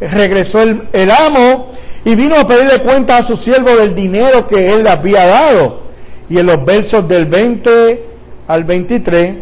regresó 0.00 0.60
el 0.60 1.10
amo 1.10 1.71
y 2.04 2.14
vino 2.14 2.36
a 2.36 2.46
pedirle 2.46 2.80
cuenta 2.80 3.18
a 3.18 3.22
su 3.22 3.36
siervo 3.36 3.70
del 3.76 3.94
dinero 3.94 4.46
que 4.46 4.72
él 4.72 4.84
le 4.84 4.90
había 4.90 5.26
dado. 5.26 5.82
Y 6.28 6.38
en 6.38 6.46
los 6.46 6.64
versos 6.64 7.06
del 7.06 7.26
20 7.26 8.04
al 8.48 8.64
23 8.64 9.34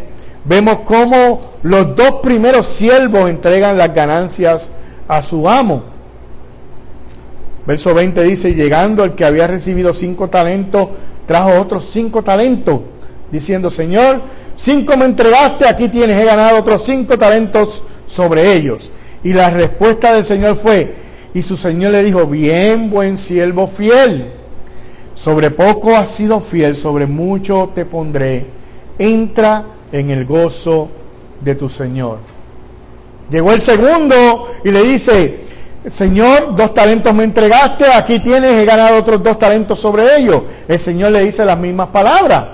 vemos 0.45 0.81
cómo 0.81 1.41
los 1.63 1.95
dos 1.97 2.17
primeros 2.23 2.67
siervos 2.67 3.31
entregan 3.31 3.79
las 3.79 3.95
ganancias 3.95 4.73
a 5.09 5.23
su 5.23 5.49
amo. 5.49 5.85
Verso 7.67 7.95
20 7.95 8.23
dice, 8.23 8.55
llegando 8.55 9.05
el 9.05 9.13
que 9.13 9.25
había 9.25 9.47
recibido 9.47 9.93
cinco 9.93 10.29
talentos, 10.29 10.89
trajo 11.27 11.61
otros 11.61 11.89
cinco 11.91 12.23
talentos, 12.23 12.81
diciendo, 13.31 13.71
Señor, 13.71 14.21
cinco 14.57 14.97
me 14.97 15.05
entregaste, 15.05 15.69
aquí 15.69 15.89
tienes, 15.89 16.21
he 16.21 16.25
ganado 16.25 16.59
otros 16.59 16.85
cinco 16.85 17.19
talentos 17.19 17.85
sobre 18.07 18.55
ellos. 18.55 18.91
Y 19.23 19.33
la 19.35 19.51
respuesta 19.51 20.15
del 20.15 20.25
Señor 20.25 20.57
fue, 20.57 20.95
y 21.33 21.43
su 21.43 21.57
Señor 21.57 21.93
le 21.93 22.03
dijo, 22.03 22.27
bien, 22.27 22.91
buen 22.91 23.19
siervo 23.19 23.67
fiel, 23.67 24.27
sobre 25.15 25.51
poco 25.51 25.97
has 25.97 26.09
sido 26.09 26.41
fiel, 26.41 26.77
sobre 26.77 27.07
mucho 27.07 27.71
te 27.75 27.85
pondré, 27.85 28.47
entra 28.99 29.65
en 29.93 30.11
el 30.11 30.25
gozo 30.25 30.89
de 31.41 31.55
tu 31.55 31.69
Señor. 31.69 32.19
Llegó 33.31 33.53
el 33.53 33.61
segundo 33.61 34.49
y 34.65 34.71
le 34.71 34.83
dice, 34.83 35.41
Señor, 35.89 36.57
dos 36.57 36.75
talentos 36.75 37.15
me 37.15 37.25
entregaste, 37.25 37.87
aquí 37.87 38.19
tienes, 38.19 38.51
he 38.53 38.65
ganado 38.65 38.99
otros 38.99 39.23
dos 39.23 39.39
talentos 39.39 39.79
sobre 39.79 40.17
ellos. 40.19 40.43
El 40.67 40.79
Señor 40.79 41.13
le 41.13 41.25
dice 41.25 41.45
las 41.45 41.59
mismas 41.59 41.89
palabras. 41.89 42.45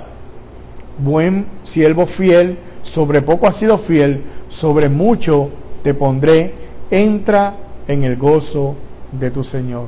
Buen 0.99 1.47
siervo 1.63 2.07
fiel, 2.07 2.59
sobre 2.83 3.23
poco 3.23 3.47
has 3.47 3.57
sido 3.57 3.79
fiel, 3.79 4.23
sobre 4.49 4.89
mucho 4.89 5.51
te 5.83 5.95
pondré, 5.95 6.55
entra 6.91 7.55
en 7.89 8.05
el 8.05 8.17
gozo 8.17 8.75
de 9.13 9.31
tu 9.31 9.45
Señor. 9.45 9.87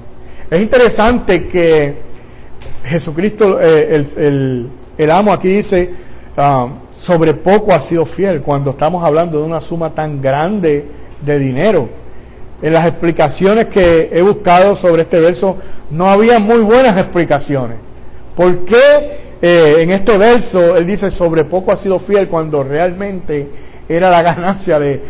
Es 0.50 0.60
interesante 0.60 1.46
que 1.46 1.96
Jesucristo, 2.84 3.58
eh, 3.60 4.04
el, 4.96 5.10
amo 5.10 5.32
aquí 5.32 5.48
dice, 5.48 5.90
ah, 6.36 6.68
sobre 6.98 7.34
poco 7.34 7.72
ha 7.72 7.80
sido 7.80 8.06
fiel, 8.06 8.42
cuando 8.42 8.70
estamos 8.70 9.04
hablando 9.04 9.38
de 9.40 9.44
una 9.44 9.60
suma 9.60 9.90
tan 9.90 10.20
grande 10.20 10.86
de 11.24 11.38
dinero 11.38 11.88
en 12.60 12.72
las 12.72 12.86
explicaciones 12.86 13.66
que 13.66 14.10
he 14.12 14.22
buscado 14.22 14.74
sobre 14.74 15.02
este 15.02 15.20
verso, 15.20 15.58
no 15.90 16.10
había 16.10 16.38
muy 16.38 16.58
buenas 16.58 16.96
explicaciones. 16.98 17.76
¿Por 18.34 18.64
qué 18.64 19.18
eh, 19.40 19.76
en 19.78 19.90
este 19.90 20.18
verso 20.18 20.76
él 20.76 20.86
dice 20.86 21.10
sobre 21.10 21.44
poco 21.44 21.70
ha 21.70 21.76
sido 21.76 21.98
fiel 21.98 22.28
cuando 22.28 22.64
realmente 22.64 23.48
era 23.88 24.10
la 24.10 24.22
ganancia 24.22 24.78
de 24.80 25.00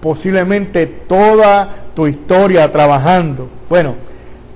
posiblemente 0.00 0.86
toda 0.86 1.74
tu 1.94 2.06
historia 2.06 2.70
trabajando? 2.70 3.48
Bueno, 3.68 3.94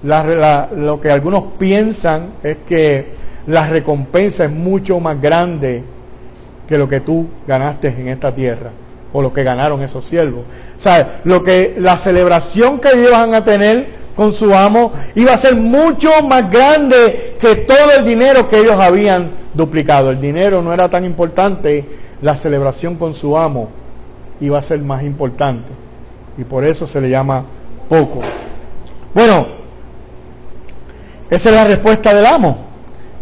lo 0.03 1.01
que 1.01 1.11
algunos 1.11 1.45
piensan 1.59 2.35
es 2.43 2.59
que 2.67 3.07
la 3.47 3.67
recompensa 3.67 4.45
es 4.45 4.51
mucho 4.51 5.01
más 5.01 5.21
grande 5.21 5.83
que 6.69 6.79
lo 6.79 6.89
que 6.89 7.01
tú 7.01 7.27
ganaste 7.47 7.89
en 7.89 8.09
esta 8.09 8.35
tierra 8.35 8.71
o 9.13 9.21
lo 9.21 9.33
que 9.33 9.43
ganaron 9.43 9.83
esos 9.83 10.07
siervos. 10.07 10.45
O 10.77 10.81
sea, 10.81 11.21
lo 11.25 11.43
que 11.43 11.75
la 11.79 11.97
celebración 11.99 12.79
que 12.79 12.97
iban 12.97 13.35
a 13.35 13.45
tener 13.45 14.03
con 14.17 14.33
su 14.33 14.55
amo 14.55 14.93
iba 15.15 15.33
a 15.33 15.39
ser 15.39 15.55
mucho 15.55 16.11
más 16.23 16.51
grande 16.51 17.37
que 17.41 17.57
todo 17.57 17.93
el 17.99 18.05
dinero 18.05 18.49
que 18.49 18.59
ellos 18.59 18.79
habían 18.79 19.31
duplicado. 19.55 20.11
El 20.11 20.21
dinero 20.21 20.63
no 20.63 20.73
era 20.73 20.89
tan 20.89 21.05
importante, 21.05 21.85
la 22.23 22.37
celebración 22.37 22.97
con 22.97 23.15
su 23.15 23.37
amo 23.37 23.69
iba 24.43 24.59
a 24.59 24.63
ser 24.63 24.81
más 24.81 25.03
importante. 25.03 25.71
Y 26.37 26.45
por 26.45 26.65
eso 26.65 26.87
se 26.87 27.01
le 27.01 27.09
llama 27.09 27.45
poco. 27.89 28.21
Bueno, 29.15 29.47
esa 31.31 31.49
es 31.49 31.55
la 31.55 31.65
respuesta 31.65 32.13
del 32.15 32.27
amo. 32.27 32.59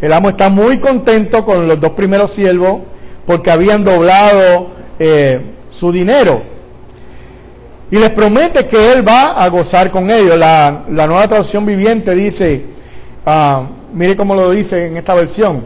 El 0.00 0.12
amo 0.12 0.30
está 0.30 0.48
muy 0.48 0.78
contento 0.78 1.44
con 1.44 1.68
los 1.68 1.78
dos 1.78 1.92
primeros 1.92 2.32
siervos 2.32 2.80
porque 3.26 3.50
habían 3.50 3.84
doblado 3.84 4.68
eh, 4.98 5.40
su 5.70 5.92
dinero. 5.92 6.42
Y 7.90 7.96
les 7.96 8.10
promete 8.10 8.66
que 8.66 8.92
Él 8.92 9.06
va 9.06 9.42
a 9.42 9.48
gozar 9.48 9.90
con 9.90 10.10
ellos. 10.10 10.38
La, 10.38 10.84
nueva 10.88 11.28
traducción 11.28 11.66
viviente 11.66 12.14
dice, 12.14 12.64
ah, 13.26 13.64
mire 13.92 14.16
cómo 14.16 14.34
lo 14.34 14.50
dice 14.50 14.86
en 14.86 14.96
esta 14.96 15.14
versión, 15.14 15.64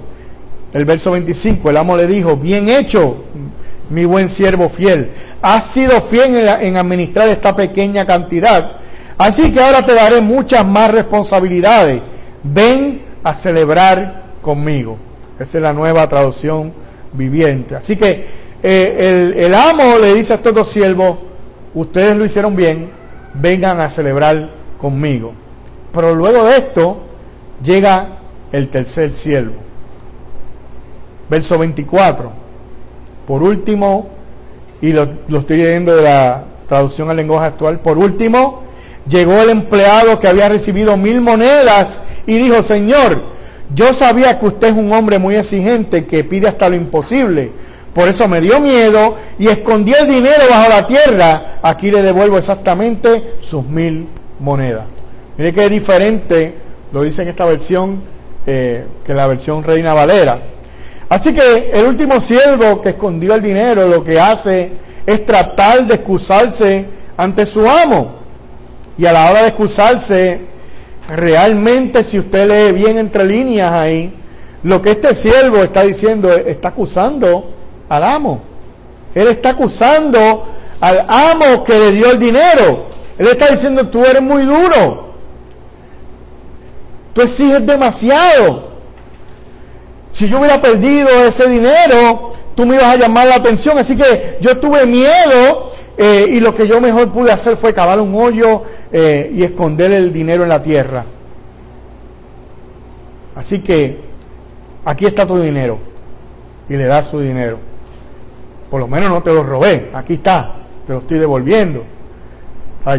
el 0.73 0.85
verso 0.85 1.13
25, 1.13 1.71
el 1.71 1.77
amo 1.77 1.97
le 1.97 2.07
dijo, 2.07 2.37
bien 2.37 2.69
hecho, 2.69 3.25
mi 3.91 4.05
buen 4.05 4.29
siervo 4.29 4.69
fiel, 4.69 5.11
has 5.43 5.67
sido 5.67 6.01
fiel 6.01 6.49
en, 6.61 6.77
administrar 6.77 7.29
esta 7.29 7.55
pequeña 7.55 8.07
cantidad, 8.07 8.73
así 9.19 9.53
que 9.53 9.61
ahora 9.61 9.85
te 9.85 9.95
daré 9.95 10.21
muchas 10.21 10.67
más 10.67 10.91
responsabilidades. 10.91 12.03
Ven 12.43 13.03
a 13.23 13.33
celebrar 13.33 14.23
conmigo. 14.43 14.99
Esa 15.39 15.59
es 15.59 15.63
la 15.63 15.73
nueva 15.73 16.07
traducción 16.09 16.73
viviente. 17.13 17.75
Así 17.75 17.97
que 17.97 18.25
eh, 18.63 19.35
el, 19.37 19.55
amo 19.55 19.99
le 19.99 20.15
dice 20.15 20.35
a 20.35 20.37
estos 20.37 20.55
dos 20.55 20.69
siervos, 20.69 21.19
ustedes 21.75 22.17
lo 22.17 22.25
hicieron 22.25 22.55
bien, 22.55 22.91
vengan 23.35 23.81
a 23.81 23.89
celebrar 23.91 24.51
conmigo. 24.79 25.35
Pero 25.93 26.15
luego 26.15 26.45
de 26.45 26.57
esto 26.59 26.99
llega 27.63 28.09
el 28.53 28.69
tercer 28.69 29.13
siervo. 29.13 29.55
Verso 31.29 31.59
24. 31.59 32.44
Por 33.27 33.43
último, 33.43 34.09
y 34.81 34.93
lo, 34.93 35.09
lo 35.29 35.39
estoy 35.39 35.59
leyendo 35.59 35.97
de 35.97 36.03
la 36.03 36.45
traducción 36.69 37.11
al 37.11 37.17
lenguaje 37.17 37.47
actual, 37.47 37.81
por 37.81 37.99
último, 37.99 38.63
llegó 39.09 39.41
el 39.41 39.51
empleado 39.51 40.19
que 40.19 40.29
había 40.29 40.49
recibido 40.49 40.97
mil 40.97 41.21
monedas 41.21 42.03
y 42.27 42.39
dijo, 42.39 42.63
Señor, 42.63 43.23
yo 43.75 43.93
sabía 43.93 44.39
que 44.39 44.47
usted 44.47 44.69
es 44.69 44.77
un 44.77 44.93
hombre 44.93 45.19
muy 45.19 45.37
exigente 45.37 46.05
que 46.05 46.25
pide 46.25 46.49
hasta 46.49 46.69
lo 46.69 46.77
imposible 46.77 47.53
por 47.95 48.09
eso 48.09 48.27
me 48.27 48.41
dio 48.41 48.59
miedo 48.59 49.15
y 49.39 49.47
escondí 49.47 49.93
el 49.93 50.09
dinero 50.09 50.43
bajo 50.51 50.69
la 50.69 50.87
tierra. 50.87 51.59
Aquí 51.63 51.93
le 51.93 52.03
devuelvo 52.03 52.37
exactamente 52.37 53.37
sus 53.41 53.65
mil 53.67 54.09
monedas. 54.41 54.85
Mire 55.39 55.53
que 55.53 55.65
es 55.65 55.71
diferente, 55.71 56.55
lo 56.93 57.03
dice 57.03 57.23
en 57.23 57.29
esta 57.29 57.45
versión, 57.45 58.03
eh, 58.47 58.85
que 59.05 59.15
la 59.15 59.29
versión 59.29 59.63
Reina 59.63 59.95
Valera. 59.95 60.41
Así 61.15 61.33
que 61.33 61.71
el 61.73 61.87
último 61.87 62.21
siervo 62.21 62.81
que 62.81 62.89
escondió 62.89 63.37
el 63.37 63.41
dinero 63.41 63.87
lo 63.87 64.03
que 64.03 64.19
hace 64.19 64.73
es 65.07 65.25
tratar 65.25 65.87
de 65.87 65.95
excusarse 65.95 66.87
ante 67.17 67.47
su 67.47 67.69
amo. 67.69 68.17
Y 68.99 69.07
a 69.07 69.13
la 69.13 69.31
hora 69.31 69.43
de 69.43 69.49
excusarse, 69.51 70.41
realmente 71.09 72.03
si 72.03 72.19
usted 72.19 72.49
lee 72.49 72.73
bien 72.77 72.99
entre 72.99 73.25
líneas 73.27 73.71
ahí, 73.71 74.13
lo 74.65 74.83
que 74.83 74.91
este 74.91 75.15
siervo 75.15 75.59
está 75.59 75.83
diciendo, 75.83 76.33
está 76.33 76.71
acusando 76.71 77.49
al 77.89 78.03
amo. 78.03 78.43
Él 79.15 79.29
está 79.29 79.51
acusando 79.51 80.49
al 80.81 81.07
amo 81.07 81.63
que 81.63 81.79
le 81.79 81.93
dio 81.93 82.11
el 82.11 82.19
dinero. 82.19 82.87
Él 83.17 83.29
está 83.29 83.53
diciendo, 83.53 83.87
tú 83.87 84.05
eres 84.05 84.21
muy 84.21 84.43
duro. 84.43 85.15
Tú 87.13 87.23
exiges 87.23 87.65
demasiado. 87.65 88.74
Si 90.15 90.29
yo 90.29 90.39
hubiera 90.39 90.63
perdido 90.63 91.09
ese 91.25 91.49
dinero, 91.49 92.35
tú 92.55 92.65
me 92.65 92.77
ibas 92.77 92.87
a 92.87 92.97
llamar 92.97 93.27
la 93.27 93.35
atención. 93.35 93.77
Así 93.79 93.97
que 93.97 94.39
yo 94.41 94.59
tuve 94.59 94.87
miedo 94.87 95.73
eh, 95.99 96.27
y 96.29 96.39
lo 96.39 96.55
que 96.55 96.69
yo 96.69 96.81
mejor 96.81 97.11
pude 97.11 97.33
hacer 97.33 97.57
fue 97.57 97.75
cavar 97.75 97.99
un 97.99 98.15
hoyo 98.15 98.63
eh, 98.93 99.33
y 99.35 99.43
esconder 99.43 99.91
el 99.91 100.13
dinero 100.13 100.45
en 100.45 100.51
la 100.51 100.63
tierra. 100.63 101.05
Así 103.35 103.61
que 103.61 103.99
aquí 104.85 105.05
está 105.05 105.27
tu 105.27 105.37
dinero. 105.41 105.81
Y 106.69 106.77
le 106.77 106.85
das 106.85 107.09
su 107.09 107.19
dinero. 107.19 107.59
Por 108.71 108.79
lo 108.79 108.87
menos 108.87 109.11
no 109.11 109.21
te 109.21 109.35
lo 109.35 109.43
robé. 109.43 109.91
Aquí 109.95 110.15
está. 110.15 110.53
Te 110.87 110.93
lo 110.93 111.01
estoy 111.01 111.19
devolviendo. 111.19 111.83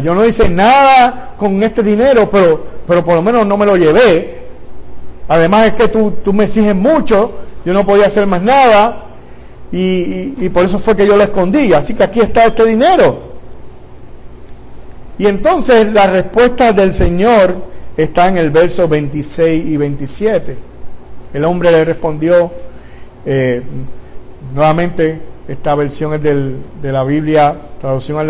Yo 0.02 0.14
no 0.14 0.26
hice 0.26 0.50
nada 0.50 1.32
con 1.38 1.62
este 1.62 1.82
dinero, 1.82 2.28
pero, 2.28 2.62
pero 2.86 3.02
por 3.02 3.14
lo 3.14 3.22
menos 3.22 3.46
no 3.46 3.56
me 3.56 3.64
lo 3.64 3.74
llevé. 3.74 4.35
Además 5.28 5.66
es 5.68 5.72
que 5.74 5.88
tú, 5.88 6.14
tú 6.24 6.32
me 6.32 6.44
exiges 6.44 6.74
mucho. 6.74 7.32
Yo 7.64 7.72
no 7.72 7.84
podía 7.84 8.06
hacer 8.06 8.26
más 8.26 8.42
nada. 8.42 9.04
Y, 9.72 10.48
por 10.50 10.64
eso 10.64 10.78
fue 10.78 10.96
que 10.96 11.06
yo 11.06 11.16
lo 11.16 11.24
escondí. 11.24 11.72
Así 11.72 11.94
que 11.94 12.04
aquí 12.04 12.20
está 12.20 12.46
este 12.46 12.64
dinero. 12.64 13.26
Y 15.18 15.26
entonces 15.26 15.92
la 15.92 16.06
respuesta 16.06 16.72
del 16.72 16.92
Señor 16.92 17.54
está 17.96 18.28
en 18.28 18.38
el 18.38 18.50
verso 18.50 18.86
26 18.86 19.64
y 19.64 19.76
27. 19.76 20.56
El 21.32 21.44
hombre 21.44 21.70
le 21.72 21.84
respondió 21.84 22.50
eh, 23.24 23.62
nuevamente 24.54 25.20
esta 25.48 25.74
versión 25.76 26.14
es 26.14 26.22
de 26.22 26.92
la 26.92 27.04
Biblia, 27.04 27.54
traducción 27.80 28.18
al 28.18 28.26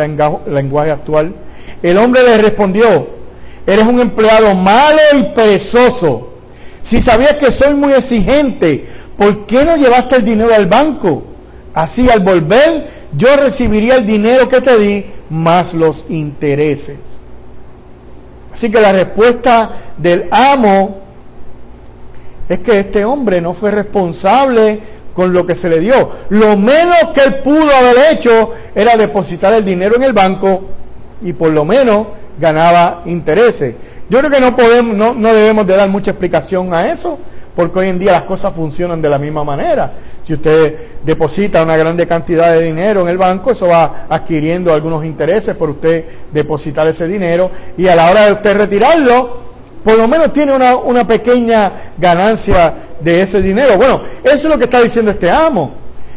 lenguaje, 0.53 0.91
actual. 0.91 1.35
El 1.83 1.97
hombre 1.97 2.23
le 2.23 2.39
respondió, 2.39 3.09
eres 3.67 3.87
un 3.87 4.01
empleado 4.01 4.55
malo 4.55 4.99
y 5.19 5.23
perezoso. 5.35 6.35
Si 6.87 7.03
sabías 7.03 7.35
que 7.35 7.51
soy 7.51 7.75
muy 7.75 7.95
exigente, 7.95 8.87
¿por 9.19 9.45
qué 9.45 9.65
no 9.65 9.77
llevaste 9.77 10.15
el 10.15 10.25
dinero 10.25 10.55
al 10.55 10.67
banco? 10.67 11.25
Así 11.75 12.09
al 12.09 12.21
volver 12.21 12.87
yo 13.17 13.37
recibiría 13.37 13.97
el 13.97 14.07
dinero 14.07 14.49
que 14.49 14.61
te 14.61 14.79
di 14.79 15.05
más 15.29 15.75
los 15.75 16.05
intereses. 16.11 16.99
Así 18.53 18.71
que 18.71 18.81
la 18.81 18.93
respuesta 18.93 19.73
del 19.99 20.29
amo 20.31 20.99
es 22.49 22.61
que 22.61 22.79
este 22.79 23.05
hombre 23.05 23.41
no 23.41 23.53
fue 23.53 23.73
responsable 23.73 24.79
con 25.13 25.33
lo 25.33 25.45
que 25.45 25.57
se 25.57 25.69
le 25.69 25.81
dio. 25.81 26.09
Lo 26.29 26.57
menos 26.57 27.09
que 27.13 27.23
él 27.23 27.35
pudo 27.39 27.69
haber 27.69 28.13
hecho 28.13 28.53
era 28.77 28.97
depositar 28.97 29.53
el 29.55 29.65
dinero 29.65 29.97
en 29.97 30.05
el 30.05 30.13
banco 30.13 30.63
y 31.21 31.33
por 31.33 31.51
lo 31.51 31.65
menos 31.65 32.07
ganaba 32.39 33.03
intereses. 33.07 33.75
Yo 34.09 34.19
creo 34.19 34.31
que 34.31 34.41
no 34.41 34.55
podemos, 34.55 34.97
no, 34.97 35.15
no 35.15 35.35
debemos 35.35 35.67
de 35.67 35.77
dar 35.77 35.89
mucha 35.89 36.13
explicación 36.13 36.73
a 36.73 36.93
eso, 36.93 37.19
porque 37.57 37.79
hoy 37.79 37.89
en 37.89 37.99
día 37.99 38.13
las 38.13 38.23
cosas 38.23 38.55
funcionan 38.55 39.01
de 39.03 39.09
la 39.09 39.19
misma 39.19 39.43
manera. 39.43 39.93
Si 40.25 40.35
usted 40.35 40.77
deposita 41.05 41.63
una 41.63 41.77
grande 41.77 42.07
cantidad 42.07 42.53
de 42.53 42.63
dinero 42.63 43.03
en 43.03 43.09
el 43.09 43.17
banco, 43.17 43.53
eso 43.53 43.69
va 43.69 44.07
adquiriendo 44.09 44.73
algunos 44.73 45.05
intereses 45.05 45.57
por 45.57 45.71
usted 45.71 46.05
depositar 46.33 46.87
ese 46.87 47.09
dinero 47.09 47.51
y 47.77 47.89
a 47.89 47.97
la 47.97 48.11
hora 48.11 48.27
de 48.27 48.33
usted 48.33 48.57
retirarlo, 48.57 49.47
por 49.83 49.97
lo 49.97 50.07
menos 50.07 50.33
tiene 50.33 50.53
una, 50.53 50.77
una 50.77 51.07
pequeña 51.07 51.73
ganancia 51.97 52.75
de 53.01 53.23
ese 53.23 53.41
dinero. 53.41 53.77
Bueno, 53.77 54.03
eso 54.23 54.35
es 54.35 54.45
lo 54.45 54.59
que 54.59 54.65
está 54.65 54.81
diciendo 54.83 55.13
este 55.13 55.31
amo. 55.31 55.73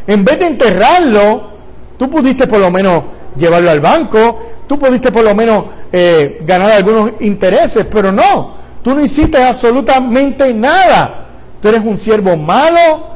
En 0.08 0.26
vez 0.26 0.40
de 0.40 0.48
enterrarlo, 0.48 1.52
tú 1.98 2.10
pudiste 2.10 2.48
por 2.48 2.60
lo 2.60 2.72
menos 2.72 3.04
llevarlo 3.38 3.70
al 3.70 3.80
banco, 3.80 4.40
tú 4.70 4.78
pudiste 4.78 5.12
por 5.12 5.24
lo 5.24 5.34
menos 5.34 5.66
eh, 5.92 6.44
ganar 6.46 6.72
algunos 6.72 7.14
intereses, 7.22 7.88
pero 7.90 8.12
no, 8.12 8.54
tú 8.84 8.94
no 8.94 9.04
hiciste 9.04 9.44
absolutamente 9.44 10.54
nada. 10.54 11.26
Tú 11.60 11.70
eres 11.70 11.84
un 11.84 12.00
siervo 12.00 12.38
malo 12.38 13.08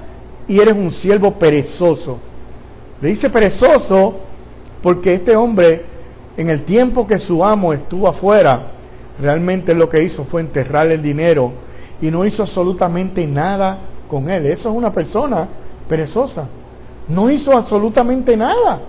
y 0.47 0.59
eres 0.59 0.73
un 0.73 0.91
siervo 0.91 1.35
perezoso. 1.35 2.17
Le 2.99 3.09
dice 3.09 3.29
perezoso 3.29 4.15
porque 4.81 5.13
este 5.13 5.35
hombre, 5.35 5.85
en 6.37 6.49
el 6.49 6.63
tiempo 6.63 7.05
que 7.05 7.19
su 7.19 7.45
amo 7.45 7.71
estuvo 7.71 8.07
afuera, 8.07 8.71
realmente 9.21 9.75
lo 9.75 9.87
que 9.87 10.01
hizo 10.01 10.25
fue 10.25 10.41
enterrar 10.41 10.87
el 10.87 11.03
dinero 11.03 11.51
y 12.01 12.09
no 12.09 12.25
hizo 12.25 12.41
absolutamente 12.41 13.27
nada 13.27 13.77
con 14.09 14.27
él. 14.27 14.47
Eso 14.47 14.71
es 14.71 14.75
una 14.75 14.91
persona 14.91 15.47
perezosa. 15.87 16.47
No 17.07 17.29
hizo 17.29 17.55
absolutamente 17.55 18.35
nada. 18.35 18.81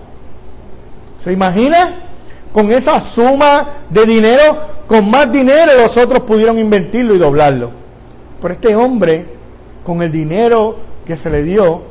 ¿Se 1.19 1.31
imagina? 1.31 2.05
Con 2.55 2.71
esa 2.71 3.01
suma 3.01 3.67
de 3.89 4.05
dinero, 4.05 4.57
con 4.87 5.11
más 5.11 5.29
dinero 5.29 5.73
los 5.77 5.97
otros 5.97 6.23
pudieron 6.23 6.57
invertirlo 6.57 7.13
y 7.13 7.17
doblarlo. 7.17 7.69
Pero 8.41 8.53
este 8.53 8.73
hombre 8.77 9.25
con 9.83 10.01
el 10.01 10.09
dinero 10.09 10.77
que 11.05 11.17
se 11.17 11.29
le 11.29 11.43
dio, 11.43 11.81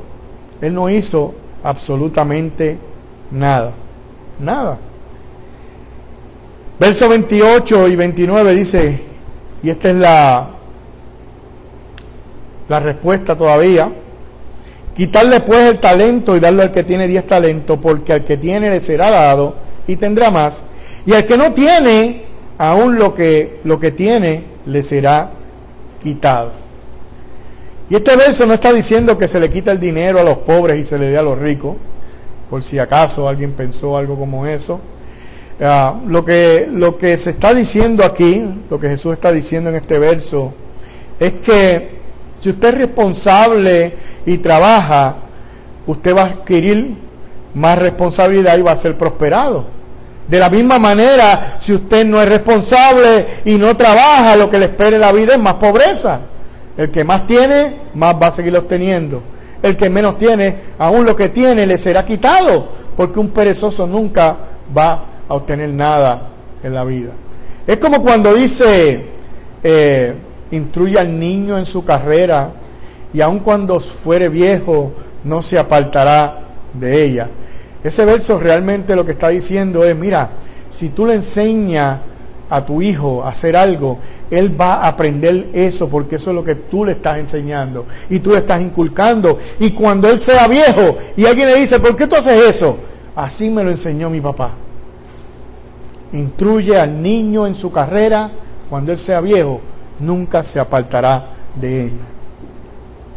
él 0.63 0.73
no 0.73 0.89
hizo 0.89 1.35
absolutamente 1.63 2.79
nada. 3.31 3.75
Nada. 4.41 4.79
Verso 6.81 7.11
28 7.11 7.89
y 7.89 7.97
29 7.97 8.55
dice, 8.55 9.03
y 9.63 9.69
esta 9.69 9.91
es 9.91 9.97
la, 9.97 10.49
la 12.71 12.81
respuesta 12.81 13.37
todavía, 13.37 13.93
quitarle 14.97 15.41
pues 15.41 15.73
el 15.73 15.79
talento 15.79 16.35
y 16.35 16.41
darle 16.41 16.63
al 16.63 16.73
que 16.73 16.85
tiene 16.85 17.07
10 17.07 17.27
talentos, 17.27 17.79
porque 17.83 18.15
al 18.15 18.25
que 18.25 18.39
tiene 18.39 18.71
le 18.71 18.81
será 18.81 19.11
dado 19.11 19.64
y 19.87 19.97
tendrá 19.97 20.31
más, 20.31 20.65
y 21.07 21.13
al 21.13 21.27
que 21.27 21.37
no 21.37 21.53
tiene, 21.53 22.23
aún 22.59 22.97
lo 22.97 23.15
que, 23.15 23.61
lo 23.65 23.79
que 23.79 23.91
tiene 23.91 24.45
le 24.67 24.83
será 24.83 25.31
quitado. 26.03 26.53
Y 27.91 27.97
este 27.97 28.17
verso 28.17 28.47
no 28.47 28.55
está 28.55 28.73
diciendo 28.73 29.19
que 29.19 29.29
se 29.29 29.39
le 29.39 29.51
quita 29.51 29.73
el 29.73 29.81
dinero 29.81 30.19
a 30.19 30.25
los 30.25 30.39
pobres 30.39 30.79
y 30.79 30.85
se 30.85 30.99
le 30.99 31.11
dé 31.11 31.19
a 31.19 31.23
los 31.23 31.39
ricos, 31.39 31.77
por 32.49 32.65
si 32.65 32.79
acaso 32.79 33.29
alguien 33.29 33.53
pensó 33.53 33.97
algo 33.97 34.17
como 34.17 34.47
eso. 34.47 34.81
Ah, 35.61 36.01
lo, 36.07 36.25
que, 36.25 36.69
lo 36.71 36.99
que 36.99 37.17
se 37.17 37.31
está 37.31 37.55
diciendo 37.55 38.05
aquí, 38.05 38.45
lo 38.71 38.81
que 38.81 38.89
Jesús 38.89 39.13
está 39.13 39.31
diciendo 39.31 39.71
en 39.71 39.77
este 39.77 39.99
verso, 39.99 40.53
es 41.21 41.33
que 41.35 41.91
si 42.41 42.51
usted 42.51 42.69
es 42.69 42.75
responsable 42.75 43.95
y 44.27 44.39
trabaja, 44.39 45.17
usted 45.87 46.17
va 46.17 46.23
a 46.23 46.27
adquirir 46.27 46.97
más 47.55 47.79
responsabilidad 47.79 48.59
y 48.59 48.63
va 48.63 48.73
a 48.73 48.77
ser 48.77 48.97
prosperado. 48.99 49.67
De 50.29 50.39
la 50.39 50.49
misma 50.49 50.79
manera, 50.79 51.57
si 51.59 51.75
usted 51.75 52.07
no 52.07 52.21
es 52.21 52.29
responsable 52.29 53.27
y 53.45 53.57
no 53.57 53.77
trabaja, 53.77 54.37
lo 54.37 54.49
que 54.49 54.59
le 54.59 54.67
espera 54.67 54.97
en 54.97 55.01
la 55.03 55.13
vida 55.13 55.35
es 55.35 55.41
más 55.41 55.55
pobreza. 55.55 56.21
El 56.77 56.91
que 56.91 57.05
más 57.05 57.27
tiene, 57.27 57.75
más 57.95 58.17
va 58.21 58.29
a 58.29 58.33
seguir 58.33 58.57
obteniendo. 58.57 59.23
El 59.63 59.77
que 59.77 59.91
menos 59.91 60.19
tiene, 60.19 60.57
aún 60.79 61.05
lo 61.05 61.15
que 61.15 61.29
tiene 61.29 61.67
le 61.67 61.79
será 61.79 62.05
quitado, 62.05 62.69
porque 62.97 63.19
un 63.19 63.31
perezoso 63.31 63.87
nunca 63.87 64.37
va 64.77 65.05
a 65.29 65.35
obtener 65.35 65.71
nada 65.71 66.29
en 66.63 66.75
la 66.75 66.85
vida. 66.85 67.11
Es 67.67 67.77
como 67.79 68.03
cuando 68.03 68.35
dice, 68.35 69.07
eh, 69.63 70.15
instruye 70.51 70.99
al 70.99 71.19
niño 71.19 71.59
en 71.59 71.67
su 71.67 71.85
carrera 71.85 72.51
y 73.13 73.21
aun 73.21 73.41
cuando 73.41 73.81
fuere 73.81 74.29
viejo 74.29 74.93
no 75.23 75.43
se 75.43 75.59
apartará 75.59 76.41
de 76.73 77.05
ella. 77.05 77.29
Ese 77.85 78.05
verso 78.07 78.41
realmente 78.41 78.97
lo 78.97 79.05
que 79.05 79.13
está 79.13 79.29
diciendo 79.29 79.85
es, 79.85 79.95
mira, 79.95 80.31
si 80.71 80.89
tú 80.89 81.05
le 81.05 81.15
enseñas 81.15 82.01
a 82.49 82.65
tu 82.65 82.81
hijo 82.81 83.23
a 83.23 83.29
hacer 83.29 83.57
algo, 83.57 83.99
él 84.31 84.59
va 84.59 84.77
a 84.77 84.89
aprender 84.89 85.49
eso 85.53 85.89
porque 85.89 86.17
eso 86.17 86.31
es 86.31 86.37
lo 86.37 86.45
que 86.45 86.55
tú 86.55 86.85
le 86.85 86.93
estás 86.93 87.19
enseñando 87.19 87.87
y 88.09 88.21
tú 88.21 88.31
le 88.33 88.39
estás 88.39 88.61
inculcando. 88.63 89.39
Y 89.61 89.73
cuando 89.73 90.09
él 90.09 90.21
sea 90.21 90.49
viejo 90.49 90.97
y 91.15 91.27
alguien 91.27 91.49
le 91.49 91.61
dice, 91.61 91.79
¿por 91.79 91.95
qué 91.95 92.07
tú 92.07 92.17
haces 92.17 92.57
eso? 92.57 92.79
Así 93.15 93.51
me 93.51 93.63
lo 93.63 93.71
enseñó 93.71 94.09
mi 94.09 94.21
papá. 94.21 94.53
Instruye 96.13 96.79
al 96.79 97.03
niño 97.03 97.47
en 97.47 97.55
su 97.55 97.71
carrera, 97.71 98.31
cuando 98.71 98.93
él 98.93 98.99
sea 98.99 99.21
viejo, 99.21 99.61
nunca 100.01 100.43
se 100.43 100.59
apartará 100.59 101.27
de 101.55 101.83
ella. 101.83 101.93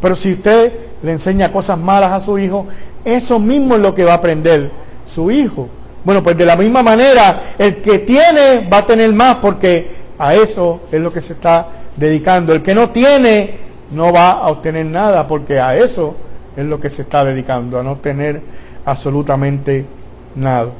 Pero 0.00 0.14
si 0.14 0.32
usted 0.34 0.72
le 1.02 1.12
enseña 1.12 1.52
cosas 1.52 1.78
malas 1.78 2.12
a 2.12 2.20
su 2.20 2.38
hijo, 2.38 2.66
eso 3.08 3.38
mismo 3.38 3.74
es 3.74 3.80
lo 3.80 3.94
que 3.94 4.04
va 4.04 4.12
a 4.12 4.16
aprender 4.16 4.70
su 5.06 5.30
hijo. 5.30 5.68
Bueno, 6.04 6.22
pues 6.22 6.36
de 6.36 6.46
la 6.46 6.56
misma 6.56 6.82
manera, 6.82 7.54
el 7.58 7.82
que 7.82 7.98
tiene 8.00 8.68
va 8.72 8.78
a 8.78 8.86
tener 8.86 9.12
más 9.12 9.36
porque 9.36 9.90
a 10.18 10.34
eso 10.34 10.82
es 10.90 11.00
lo 11.00 11.12
que 11.12 11.20
se 11.20 11.34
está 11.34 11.68
dedicando. 11.96 12.52
El 12.52 12.62
que 12.62 12.74
no 12.74 12.90
tiene 12.90 13.50
no 13.90 14.12
va 14.12 14.32
a 14.32 14.48
obtener 14.48 14.86
nada 14.86 15.26
porque 15.26 15.60
a 15.60 15.76
eso 15.76 16.14
es 16.56 16.64
lo 16.64 16.80
que 16.80 16.90
se 16.90 17.02
está 17.02 17.24
dedicando, 17.24 17.78
a 17.78 17.82
no 17.82 17.96
tener 17.96 18.40
absolutamente 18.84 19.86
nada. 20.34 20.70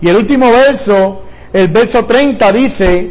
Y 0.00 0.08
el 0.08 0.16
último 0.16 0.50
verso, 0.50 1.22
el 1.52 1.68
verso 1.68 2.04
30 2.04 2.52
dice, 2.52 3.10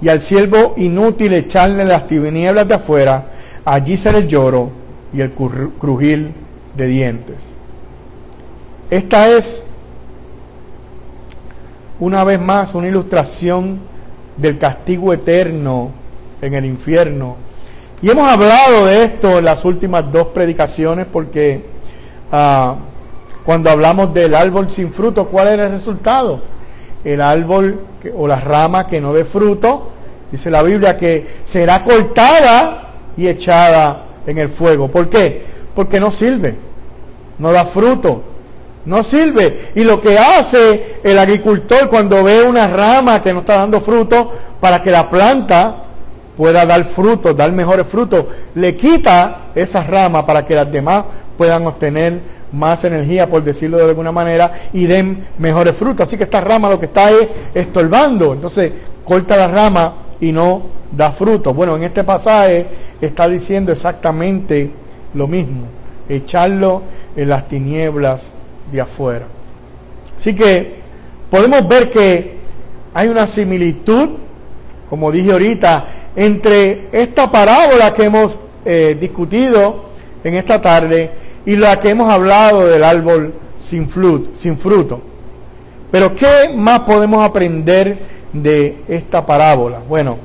y 0.00 0.08
al 0.08 0.20
siervo 0.20 0.74
inútil 0.76 1.32
echarle 1.32 1.84
las 1.84 2.06
tinieblas 2.06 2.66
de 2.66 2.74
afuera, 2.74 3.26
allí 3.64 3.96
será 3.96 4.18
el 4.18 4.28
lloro 4.28 4.70
y 5.12 5.20
el 5.20 5.32
crujir 5.32 6.45
de 6.76 6.86
dientes. 6.86 7.56
Esta 8.90 9.28
es 9.28 9.66
una 11.98 12.24
vez 12.24 12.40
más 12.40 12.74
una 12.74 12.88
ilustración 12.88 13.80
del 14.36 14.58
castigo 14.58 15.12
eterno 15.12 15.90
en 16.42 16.54
el 16.54 16.64
infierno. 16.66 17.36
Y 18.02 18.10
hemos 18.10 18.28
hablado 18.28 18.86
de 18.86 19.04
esto 19.04 19.38
en 19.38 19.44
las 19.46 19.64
últimas 19.64 20.10
dos 20.12 20.28
predicaciones 20.28 21.06
porque 21.10 21.64
ah, 22.30 22.76
cuando 23.44 23.70
hablamos 23.70 24.12
del 24.12 24.34
árbol 24.34 24.70
sin 24.70 24.92
fruto, 24.92 25.28
¿cuál 25.28 25.48
era 25.48 25.66
el 25.66 25.72
resultado? 25.72 26.42
El 27.04 27.20
árbol 27.20 27.80
o 28.14 28.26
la 28.26 28.40
rama 28.40 28.86
que 28.86 29.00
no 29.00 29.14
dé 29.14 29.24
fruto, 29.24 29.90
dice 30.30 30.50
la 30.50 30.62
Biblia 30.62 30.96
que 30.96 31.26
será 31.44 31.82
cortada 31.82 32.90
y 33.16 33.28
echada 33.28 34.04
en 34.26 34.38
el 34.38 34.48
fuego. 34.48 34.88
¿Por 34.88 35.08
qué? 35.08 35.42
Porque 35.74 35.98
no 35.98 36.10
sirve, 36.10 36.56
no 37.38 37.52
da 37.52 37.64
fruto, 37.64 38.22
no 38.84 39.02
sirve. 39.02 39.70
Y 39.74 39.84
lo 39.84 40.00
que 40.00 40.18
hace 40.18 41.00
el 41.02 41.18
agricultor 41.18 41.88
cuando 41.88 42.22
ve 42.24 42.42
una 42.42 42.68
rama 42.68 43.20
que 43.20 43.32
no 43.32 43.40
está 43.40 43.56
dando 43.56 43.80
fruto, 43.80 44.32
para 44.60 44.82
que 44.82 44.90
la 44.90 45.08
planta 45.10 45.76
pueda 46.36 46.66
dar 46.66 46.84
frutos, 46.84 47.36
dar 47.36 47.52
mejores 47.52 47.86
frutos, 47.86 48.26
le 48.54 48.76
quita 48.76 49.46
esa 49.54 49.82
rama 49.82 50.24
para 50.24 50.44
que 50.44 50.54
las 50.54 50.70
demás 50.70 51.04
puedan 51.36 51.66
obtener 51.66 52.20
más 52.52 52.84
energía, 52.84 53.28
por 53.28 53.42
decirlo 53.42 53.78
de 53.78 53.84
alguna 53.84 54.12
manera, 54.12 54.52
y 54.72 54.86
den 54.86 55.26
mejores 55.38 55.76
frutos. 55.76 56.06
Así 56.06 56.16
que 56.16 56.24
esta 56.24 56.40
rama 56.40 56.70
lo 56.70 56.78
que 56.78 56.86
está 56.86 57.10
es 57.10 57.28
estorbando. 57.54 58.32
Entonces, 58.32 58.72
corta 59.04 59.36
la 59.36 59.48
rama 59.48 59.94
y 60.20 60.32
no 60.32 60.62
da 60.92 61.10
fruto. 61.10 61.52
Bueno, 61.52 61.76
en 61.76 61.84
este 61.84 62.04
pasaje 62.04 62.66
está 63.00 63.28
diciendo 63.28 63.72
exactamente 63.72 64.70
lo 65.14 65.26
mismo. 65.26 65.75
Echarlo 66.08 66.82
en 67.16 67.28
las 67.28 67.48
tinieblas 67.48 68.32
de 68.70 68.80
afuera. 68.80 69.26
Así 70.16 70.34
que 70.34 70.76
podemos 71.30 71.66
ver 71.68 71.90
que 71.90 72.36
hay 72.94 73.08
una 73.08 73.26
similitud, 73.26 74.10
como 74.88 75.12
dije 75.12 75.32
ahorita, 75.32 75.86
entre 76.16 76.88
esta 76.92 77.30
parábola 77.30 77.92
que 77.92 78.04
hemos 78.04 78.38
eh, 78.64 78.96
discutido 78.98 79.84
en 80.24 80.34
esta 80.34 80.60
tarde 80.60 81.10
y 81.44 81.56
la 81.56 81.78
que 81.78 81.90
hemos 81.90 82.08
hablado 82.08 82.66
del 82.66 82.82
árbol 82.82 83.34
sin, 83.60 83.88
sin 84.34 84.58
fruto. 84.58 85.00
Pero 85.90 86.14
¿qué 86.14 86.50
más 86.54 86.80
podemos 86.80 87.24
aprender 87.24 87.98
de 88.32 88.82
esta 88.88 89.24
parábola? 89.24 89.80
Bueno, 89.88 90.18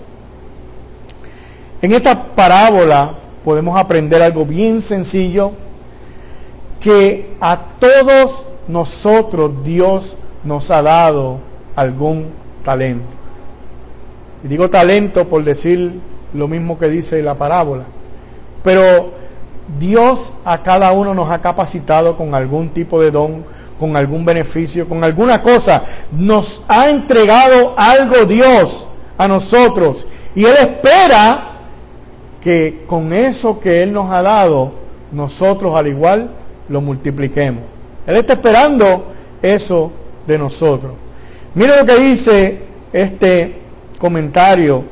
en 1.82 1.92
esta 1.92 2.24
parábola 2.24 3.16
podemos 3.44 3.78
aprender 3.78 4.22
algo 4.22 4.46
bien 4.46 4.82
sencillo 4.82 5.52
que 6.82 7.36
a 7.40 7.58
todos 7.80 8.44
nosotros 8.68 9.52
Dios 9.64 10.18
nos 10.44 10.72
ha 10.72 10.82
dado 10.82 11.40
algún 11.76 12.32
talento. 12.64 13.06
Y 14.44 14.48
digo 14.48 14.70
talento 14.70 15.28
por 15.30 15.44
decir 15.44 16.00
lo 16.34 16.48
mismo 16.48 16.78
que 16.78 16.90
dice 16.90 17.22
la 17.22 17.36
parábola. 17.36 17.86
Pero 18.64 19.12
Dios 19.80 20.34
a 20.44 20.64
cada 20.64 20.92
uno 20.92 21.14
nos 21.14 21.30
ha 21.30 21.40
capacitado 21.40 22.18
con 22.18 22.34
algún 22.34 22.70
tipo 22.70 23.00
de 23.00 23.12
don, 23.12 23.46
con 23.80 23.96
algún 23.96 24.26
beneficio, 24.26 24.88
con 24.88 25.04
alguna 25.04 25.42
cosa. 25.42 25.84
Nos 26.12 26.64
ha 26.68 26.90
entregado 26.90 27.74
algo 27.78 28.26
Dios 28.26 28.88
a 29.18 29.28
nosotros. 29.28 30.08
Y 30.34 30.46
Él 30.46 30.56
espera 30.60 31.52
que 32.42 32.84
con 32.88 33.14
eso 33.14 33.60
que 33.60 33.84
Él 33.84 33.94
nos 33.94 34.12
ha 34.12 34.24
dado, 34.24 34.72
nosotros 35.12 35.76
al 35.76 35.88
igual 35.88 36.32
lo 36.72 36.82
multipliquemos. 36.82 37.64
Él 38.08 38.16
está 38.16 38.34
esperando 38.34 39.08
eso 39.42 39.92
de 40.26 40.38
nosotros. 40.38 40.94
Mira 41.54 41.78
lo 41.78 41.86
que 41.86 42.00
dice 42.00 42.62
este 42.94 43.56
comentario 44.00 44.84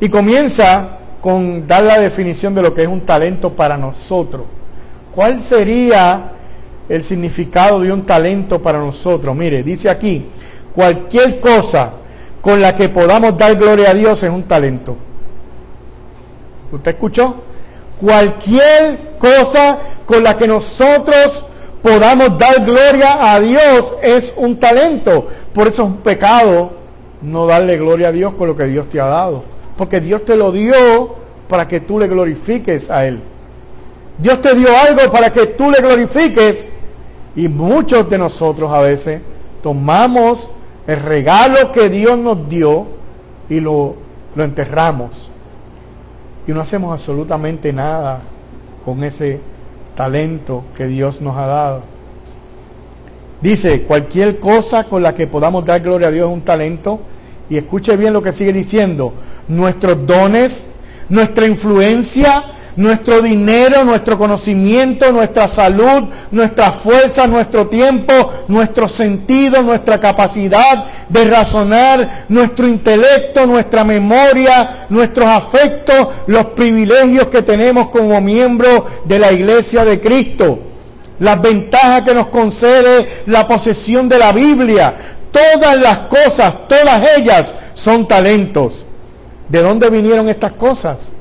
y 0.00 0.08
comienza 0.08 0.98
con 1.20 1.66
dar 1.66 1.84
la 1.84 2.00
definición 2.00 2.54
de 2.54 2.62
lo 2.62 2.74
que 2.74 2.82
es 2.82 2.88
un 2.88 3.00
talento 3.00 3.52
para 3.52 3.76
nosotros. 3.76 4.42
¿Cuál 5.14 5.42
sería 5.42 6.32
el 6.88 7.02
significado 7.02 7.80
de 7.80 7.92
un 7.92 8.02
talento 8.02 8.60
para 8.60 8.78
nosotros? 8.78 9.34
Mire, 9.36 9.62
dice 9.62 9.88
aquí, 9.88 10.26
cualquier 10.74 11.40
cosa 11.40 11.92
con 12.40 12.60
la 12.60 12.74
que 12.74 12.88
podamos 12.88 13.38
dar 13.38 13.54
gloria 13.54 13.90
a 13.90 13.94
Dios 13.94 14.22
es 14.22 14.30
un 14.30 14.42
talento. 14.42 14.96
¿Usted 16.72 16.90
escuchó? 16.90 17.36
Cualquier 18.00 18.98
cosa 19.18 19.78
con 20.06 20.22
la 20.22 20.36
que 20.36 20.46
nosotros 20.46 21.44
podamos 21.82 22.36
dar 22.38 22.64
gloria 22.64 23.32
a 23.32 23.40
Dios 23.40 23.94
es 24.02 24.34
un 24.36 24.58
talento. 24.58 25.26
Por 25.52 25.68
eso 25.68 25.84
es 25.84 25.88
un 25.88 25.96
pecado 25.98 26.72
no 27.22 27.46
darle 27.46 27.76
gloria 27.76 28.08
a 28.08 28.12
Dios 28.12 28.34
con 28.34 28.48
lo 28.48 28.56
que 28.56 28.66
Dios 28.66 28.88
te 28.88 29.00
ha 29.00 29.06
dado. 29.06 29.44
Porque 29.76 30.00
Dios 30.00 30.24
te 30.24 30.36
lo 30.36 30.52
dio 30.52 31.14
para 31.48 31.68
que 31.68 31.80
tú 31.80 31.98
le 31.98 32.08
glorifiques 32.08 32.90
a 32.90 33.06
Él. 33.06 33.20
Dios 34.18 34.40
te 34.40 34.54
dio 34.54 34.68
algo 34.76 35.10
para 35.12 35.32
que 35.32 35.46
tú 35.46 35.70
le 35.70 35.78
glorifiques. 35.78 36.72
Y 37.34 37.48
muchos 37.48 38.08
de 38.08 38.18
nosotros 38.18 38.72
a 38.72 38.80
veces 38.80 39.20
tomamos 39.62 40.50
el 40.86 41.00
regalo 41.00 41.70
que 41.72 41.88
Dios 41.88 42.18
nos 42.18 42.48
dio 42.48 42.86
y 43.48 43.60
lo, 43.60 43.94
lo 44.34 44.44
enterramos. 44.44 45.30
Y 46.46 46.52
no 46.52 46.60
hacemos 46.60 46.92
absolutamente 46.92 47.72
nada 47.72 48.22
con 48.86 49.02
ese 49.02 49.40
talento 49.96 50.62
que 50.76 50.86
Dios 50.86 51.20
nos 51.20 51.36
ha 51.36 51.46
dado. 51.46 51.82
Dice, 53.42 53.82
cualquier 53.82 54.38
cosa 54.38 54.84
con 54.84 55.02
la 55.02 55.12
que 55.12 55.26
podamos 55.26 55.64
dar 55.64 55.80
gloria 55.80 56.08
a 56.08 56.10
Dios 56.12 56.28
es 56.28 56.32
un 56.32 56.42
talento. 56.42 57.00
Y 57.50 57.56
escuche 57.56 57.96
bien 57.96 58.12
lo 58.12 58.22
que 58.22 58.32
sigue 58.32 58.52
diciendo. 58.52 59.12
Nuestros 59.48 60.06
dones, 60.06 60.68
nuestra 61.08 61.46
influencia, 61.46 62.44
nuestro 62.76 63.22
dinero, 63.22 63.84
nuestro 63.84 64.18
conocimiento, 64.18 65.10
nuestra 65.10 65.48
salud, 65.48 66.04
nuestra 66.30 66.70
fuerza, 66.72 67.26
nuestro 67.26 67.66
tiempo, 67.68 68.12
nuestro 68.48 68.86
sentido, 68.86 69.62
nuestra 69.62 69.98
capacidad 69.98 70.84
de 71.08 71.24
razonar, 71.24 72.26
nuestro 72.28 72.68
intelecto, 72.68 73.46
nuestra 73.46 73.82
memoria, 73.82 74.86
nuestros 74.90 75.26
afectos, 75.26 76.08
los 76.26 76.46
privilegios 76.46 77.28
que 77.28 77.42
tenemos 77.42 77.88
como 77.88 78.20
miembros 78.20 78.82
de 79.04 79.18
la 79.18 79.32
iglesia 79.32 79.84
de 79.84 80.00
Cristo, 80.00 80.58
las 81.18 81.40
ventajas 81.40 82.02
que 82.02 82.14
nos 82.14 82.26
concede 82.26 83.22
la 83.26 83.46
posesión 83.46 84.08
de 84.08 84.18
la 84.18 84.32
Biblia, 84.32 84.94
todas 85.30 85.78
las 85.78 85.98
cosas, 86.00 86.68
todas 86.68 87.02
ellas 87.16 87.54
son 87.74 88.06
talentos. 88.06 88.84
¿De 89.48 89.62
dónde 89.62 89.88
vinieron 89.88 90.28
estas 90.28 90.52
cosas? 90.52 91.12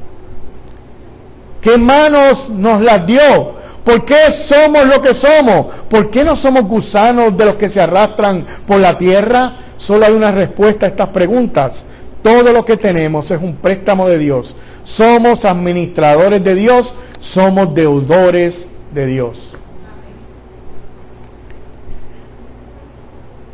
¿Qué 1.65 1.79
manos 1.79 2.51
nos 2.51 2.79
las 2.79 3.07
dio? 3.07 3.55
¿Por 3.83 4.05
qué 4.05 4.31
somos 4.31 4.85
lo 4.85 5.01
que 5.01 5.15
somos? 5.15 5.65
¿Por 5.89 6.11
qué 6.11 6.23
no 6.23 6.35
somos 6.35 6.65
gusanos 6.65 7.35
de 7.35 7.43
los 7.43 7.55
que 7.55 7.69
se 7.69 7.81
arrastran 7.81 8.45
por 8.67 8.79
la 8.79 8.95
tierra? 8.99 9.55
Solo 9.75 10.05
hay 10.05 10.13
una 10.13 10.31
respuesta 10.31 10.85
a 10.85 10.89
estas 10.89 11.09
preguntas. 11.09 11.87
Todo 12.21 12.53
lo 12.53 12.63
que 12.63 12.77
tenemos 12.77 13.31
es 13.31 13.41
un 13.41 13.55
préstamo 13.55 14.07
de 14.07 14.19
Dios. 14.19 14.55
Somos 14.83 15.43
administradores 15.43 16.43
de 16.43 16.53
Dios, 16.53 16.93
somos 17.19 17.73
deudores 17.73 18.69
de 18.93 19.07
Dios. 19.07 19.53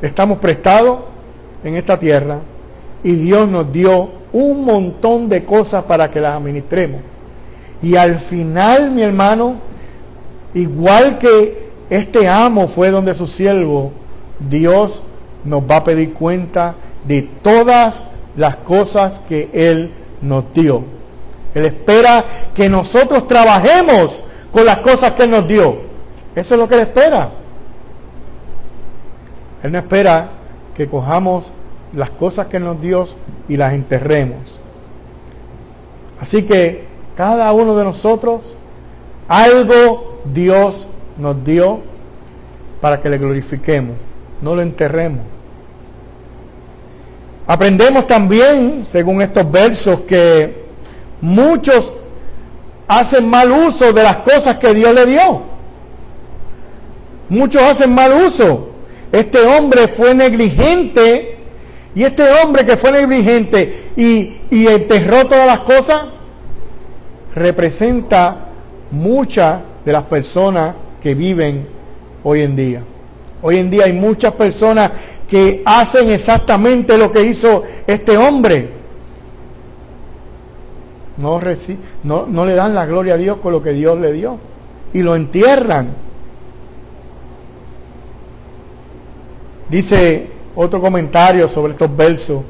Estamos 0.01 0.37
prestados 0.39 0.99
en 1.63 1.77
esta 1.77 1.97
tierra 1.97 2.41
y 3.05 3.13
Dios 3.13 3.47
nos 3.47 3.71
dio 3.71 4.11
un 4.33 4.65
montón 4.65 5.29
de 5.29 5.45
cosas 5.45 5.85
para 5.85 6.11
que 6.11 6.19
las 6.19 6.35
administremos. 6.35 7.03
Y 7.81 7.95
al 7.95 8.19
final, 8.19 8.91
mi 8.91 9.01
hermano, 9.01 9.55
igual 10.53 11.17
que 11.17 11.71
este 11.89 12.27
amo 12.27 12.67
fue 12.67 12.91
donde 12.91 13.13
su 13.13 13.27
siervo, 13.27 13.91
Dios 14.39 15.01
nos 15.43 15.63
va 15.63 15.77
a 15.77 15.83
pedir 15.83 16.13
cuenta 16.13 16.75
de 17.05 17.23
todas 17.41 18.03
las 18.35 18.55
cosas 18.57 19.19
que 19.19 19.49
Él 19.53 19.91
nos 20.21 20.53
dio. 20.53 20.83
Él 21.53 21.65
espera 21.65 22.23
que 22.53 22.69
nosotros 22.69 23.27
trabajemos 23.27 24.23
con 24.51 24.65
las 24.65 24.79
cosas 24.79 25.13
que 25.13 25.23
Él 25.23 25.31
nos 25.31 25.47
dio. 25.47 25.77
Eso 26.35 26.55
es 26.55 26.59
lo 26.59 26.67
que 26.67 26.75
Él 26.75 26.81
espera. 26.81 27.31
Él 29.63 29.71
no 29.71 29.79
espera 29.79 30.29
que 30.75 30.87
cojamos 30.87 31.51
las 31.93 32.09
cosas 32.11 32.47
que 32.47 32.59
nos 32.59 32.79
dio 32.81 33.05
y 33.49 33.57
las 33.57 33.73
enterremos. 33.73 34.59
Así 36.19 36.43
que 36.43 36.90
cada 37.15 37.51
uno 37.53 37.75
de 37.75 37.83
nosotros, 37.83 38.55
algo 39.27 40.19
Dios 40.25 40.87
nos 41.17 41.43
dio 41.43 41.79
para 42.79 42.99
que 42.99 43.09
le 43.09 43.17
glorifiquemos, 43.17 43.95
no 44.41 44.55
lo 44.55 44.61
enterremos. 44.61 45.21
Aprendemos 47.47 48.07
también, 48.07 48.85
según 48.85 49.21
estos 49.21 49.49
versos, 49.51 50.01
que 50.01 50.63
muchos 51.19 51.93
hacen 52.87 53.29
mal 53.29 53.51
uso 53.51 53.93
de 53.93 54.03
las 54.03 54.17
cosas 54.17 54.57
que 54.57 54.73
Dios 54.73 54.93
le 54.93 55.05
dio. 55.05 55.41
Muchos 57.29 57.61
hacen 57.61 57.93
mal 57.93 58.13
uso. 58.25 58.69
Este 59.11 59.39
hombre 59.39 59.87
fue 59.87 60.13
negligente 60.13 61.37
y 61.93 62.03
este 62.03 62.23
hombre 62.41 62.65
que 62.65 62.77
fue 62.77 62.91
negligente 62.91 63.91
y, 63.95 64.37
enterró 64.49 65.27
todas 65.27 65.47
las 65.47 65.59
cosas, 65.59 66.05
representa 67.35 68.47
muchas 68.91 69.59
de 69.85 69.91
las 69.91 70.03
personas 70.03 70.75
que 71.01 71.15
viven 71.15 71.67
hoy 72.23 72.41
en 72.41 72.55
día. 72.55 72.83
Hoy 73.41 73.57
en 73.57 73.71
día 73.71 73.85
hay 73.85 73.93
muchas 73.93 74.33
personas 74.33 74.91
que 75.27 75.63
hacen 75.65 76.09
exactamente 76.11 76.97
lo 76.97 77.11
que 77.11 77.23
hizo 77.23 77.63
este 77.87 78.17
hombre. 78.17 78.69
No, 81.17 81.39
no, 82.03 82.25
no 82.27 82.45
le 82.45 82.55
dan 82.55 82.75
la 82.75 82.85
gloria 82.85 83.15
a 83.15 83.17
Dios 83.17 83.37
con 83.37 83.51
lo 83.51 83.61
que 83.61 83.71
Dios 83.71 83.99
le 83.99 84.13
dio 84.13 84.37
y 84.93 85.01
lo 85.01 85.15
entierran. 85.15 85.89
Dice 89.69 90.27
otro 90.55 90.81
comentario 90.81 91.47
sobre 91.47 91.73
estos 91.73 91.95
versos. 91.95 92.43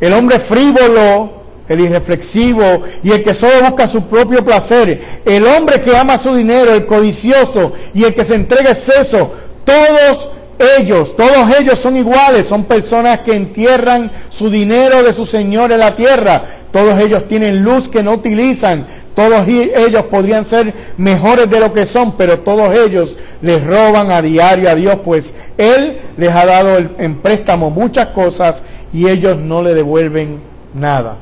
El 0.00 0.12
hombre 0.14 0.38
frívolo 0.40 1.43
el 1.68 1.80
irreflexivo 1.80 2.82
y 3.02 3.10
el 3.10 3.22
que 3.22 3.34
solo 3.34 3.62
busca 3.62 3.88
su 3.88 4.02
propio 4.02 4.44
placer, 4.44 5.00
el 5.24 5.46
hombre 5.46 5.80
que 5.80 5.96
ama 5.96 6.18
su 6.18 6.34
dinero, 6.34 6.74
el 6.74 6.86
codicioso 6.86 7.72
y 7.94 8.04
el 8.04 8.14
que 8.14 8.24
se 8.24 8.34
entrega 8.34 8.70
exceso, 8.70 9.32
todos 9.64 10.30
ellos, 10.78 11.16
todos 11.16 11.56
ellos 11.58 11.78
son 11.78 11.96
iguales, 11.96 12.46
son 12.46 12.64
personas 12.64 13.20
que 13.20 13.34
entierran 13.34 14.10
su 14.30 14.50
dinero 14.50 15.02
de 15.02 15.12
su 15.12 15.26
Señor 15.26 15.72
en 15.72 15.80
la 15.80 15.96
tierra, 15.96 16.44
todos 16.70 17.00
ellos 17.00 17.26
tienen 17.26 17.62
luz 17.62 17.88
que 17.88 18.02
no 18.02 18.12
utilizan, 18.12 18.86
todos 19.14 19.46
ellos 19.48 20.04
podrían 20.04 20.44
ser 20.44 20.72
mejores 20.96 21.48
de 21.50 21.60
lo 21.60 21.72
que 21.72 21.86
son, 21.86 22.16
pero 22.16 22.40
todos 22.40 22.74
ellos 22.74 23.18
les 23.42 23.64
roban 23.64 24.10
a 24.10 24.22
diario 24.22 24.70
a 24.70 24.74
Dios, 24.74 24.98
pues 25.04 25.34
Él 25.58 25.98
les 26.16 26.30
ha 26.30 26.46
dado 26.46 26.78
en 26.98 27.16
préstamo 27.16 27.70
muchas 27.70 28.08
cosas 28.08 28.64
y 28.92 29.08
ellos 29.08 29.36
no 29.36 29.62
le 29.62 29.74
devuelven 29.74 30.40
nada. 30.74 31.16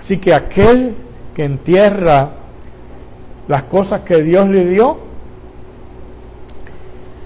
Así 0.00 0.16
que 0.16 0.32
aquel 0.32 0.96
que 1.34 1.44
entierra 1.44 2.30
las 3.46 3.64
cosas 3.64 4.00
que 4.00 4.22
Dios 4.22 4.48
le 4.48 4.66
dio, 4.66 4.98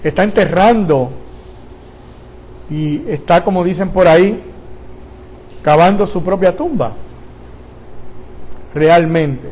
está 0.03 0.23
enterrando 0.23 1.11
y 2.69 3.01
está, 3.07 3.45
como 3.45 3.63
dicen 3.63 3.89
por 3.89 4.09
ahí, 4.09 4.43
cavando 5.61 6.05
su 6.05 6.21
propia 6.21 6.55
tumba. 6.55 6.93
Realmente. 8.73 9.49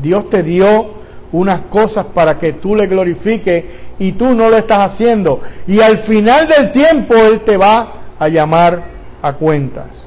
Dios 0.00 0.30
te 0.30 0.44
dio 0.44 0.92
unas 1.32 1.62
cosas 1.62 2.06
para 2.06 2.38
que 2.38 2.52
tú 2.52 2.76
le 2.76 2.86
glorifiques 2.86 3.64
y 3.98 4.12
tú 4.12 4.32
no 4.34 4.48
lo 4.48 4.56
estás 4.56 4.78
haciendo. 4.78 5.40
Y 5.66 5.80
al 5.80 5.98
final 5.98 6.46
del 6.46 6.70
tiempo 6.70 7.14
Él 7.14 7.40
te 7.40 7.56
va 7.56 7.94
a 8.16 8.28
llamar 8.28 8.84
a 9.22 9.32
cuentas. 9.32 10.06